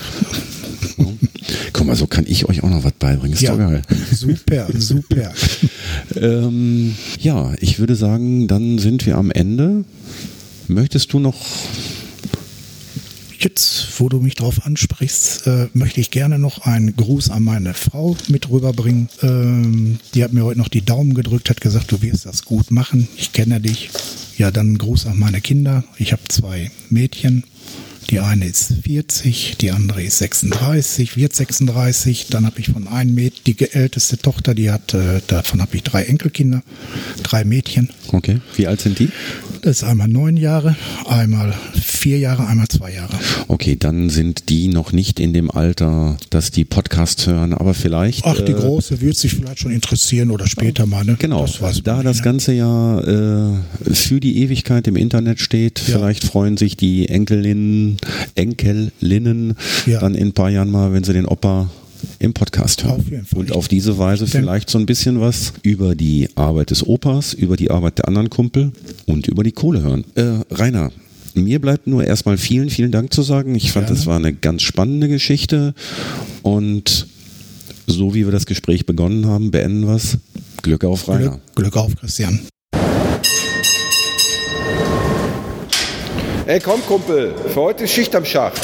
[1.72, 3.32] Guck mal, so kann ich euch auch noch was beibringen.
[3.34, 3.82] Ist Ja, doch geil.
[4.12, 5.32] super, super.
[6.16, 9.84] Ähm, ja, ich würde sagen, dann sind wir am Ende.
[10.72, 11.36] Möchtest du noch
[13.38, 17.74] Jetzt, wo du mich drauf ansprichst, äh, möchte ich gerne noch einen Gruß an meine
[17.74, 19.08] Frau mit rüberbringen.
[19.20, 22.70] Ähm, die hat mir heute noch die Daumen gedrückt, hat gesagt, du wirst das gut
[22.70, 23.08] machen.
[23.16, 23.90] Ich kenne dich.
[24.38, 25.82] Ja, dann einen Gruß an meine Kinder.
[25.98, 27.42] Ich habe zwei Mädchen.
[28.10, 32.26] Die eine ist 40, die andere ist 36, wird 36.
[32.30, 35.82] Dann habe ich von einem Mädchen, die älteste Tochter, die hat, äh, davon habe ich
[35.82, 36.62] drei Enkelkinder,
[37.22, 37.88] drei Mädchen.
[38.08, 39.08] Okay, wie alt sind die?
[39.62, 40.76] Das ist einmal neun Jahre,
[41.08, 43.16] einmal vier Jahre, einmal zwei Jahre.
[43.48, 48.24] Okay, dann sind die noch nicht in dem Alter, dass die Podcasts hören, aber vielleicht.
[48.24, 51.04] Ach, die äh, große wird sich vielleicht schon interessieren oder später mal.
[51.04, 51.16] Ne?
[51.18, 52.22] Genau, das da das ne?
[52.24, 53.58] Ganze ja äh,
[53.92, 55.96] für die Ewigkeit im Internet steht, Ja.
[55.98, 57.91] vielleicht freuen sich die Enkelinnen,
[58.34, 59.54] Enkelinnen
[59.86, 60.00] Ja.
[60.00, 61.70] dann in ein paar Jahren mal, wenn sie den Opa
[62.18, 63.00] im Podcast hören.
[63.00, 63.38] Auf jeden Fall.
[63.40, 67.56] Und auf diese Weise vielleicht so ein bisschen was über die Arbeit des Opas, über
[67.56, 68.72] die Arbeit der anderen Kumpel
[69.06, 70.04] und über die Kohle hören.
[70.16, 70.90] Äh, Rainer,
[71.34, 73.54] mir bleibt nur erstmal vielen, vielen Dank zu sagen.
[73.54, 73.96] Ich fand, Gerne.
[73.98, 75.74] das war eine ganz spannende Geschichte
[76.42, 77.06] und
[77.86, 80.18] so wie wir das Gespräch begonnen haben, beenden wir es.
[80.62, 81.30] Glück auf Rainer.
[81.30, 82.40] Glück, Glück auf, Christian.
[86.44, 88.60] Ey, komm, Kumpel, für heute ist Schicht am Schacht.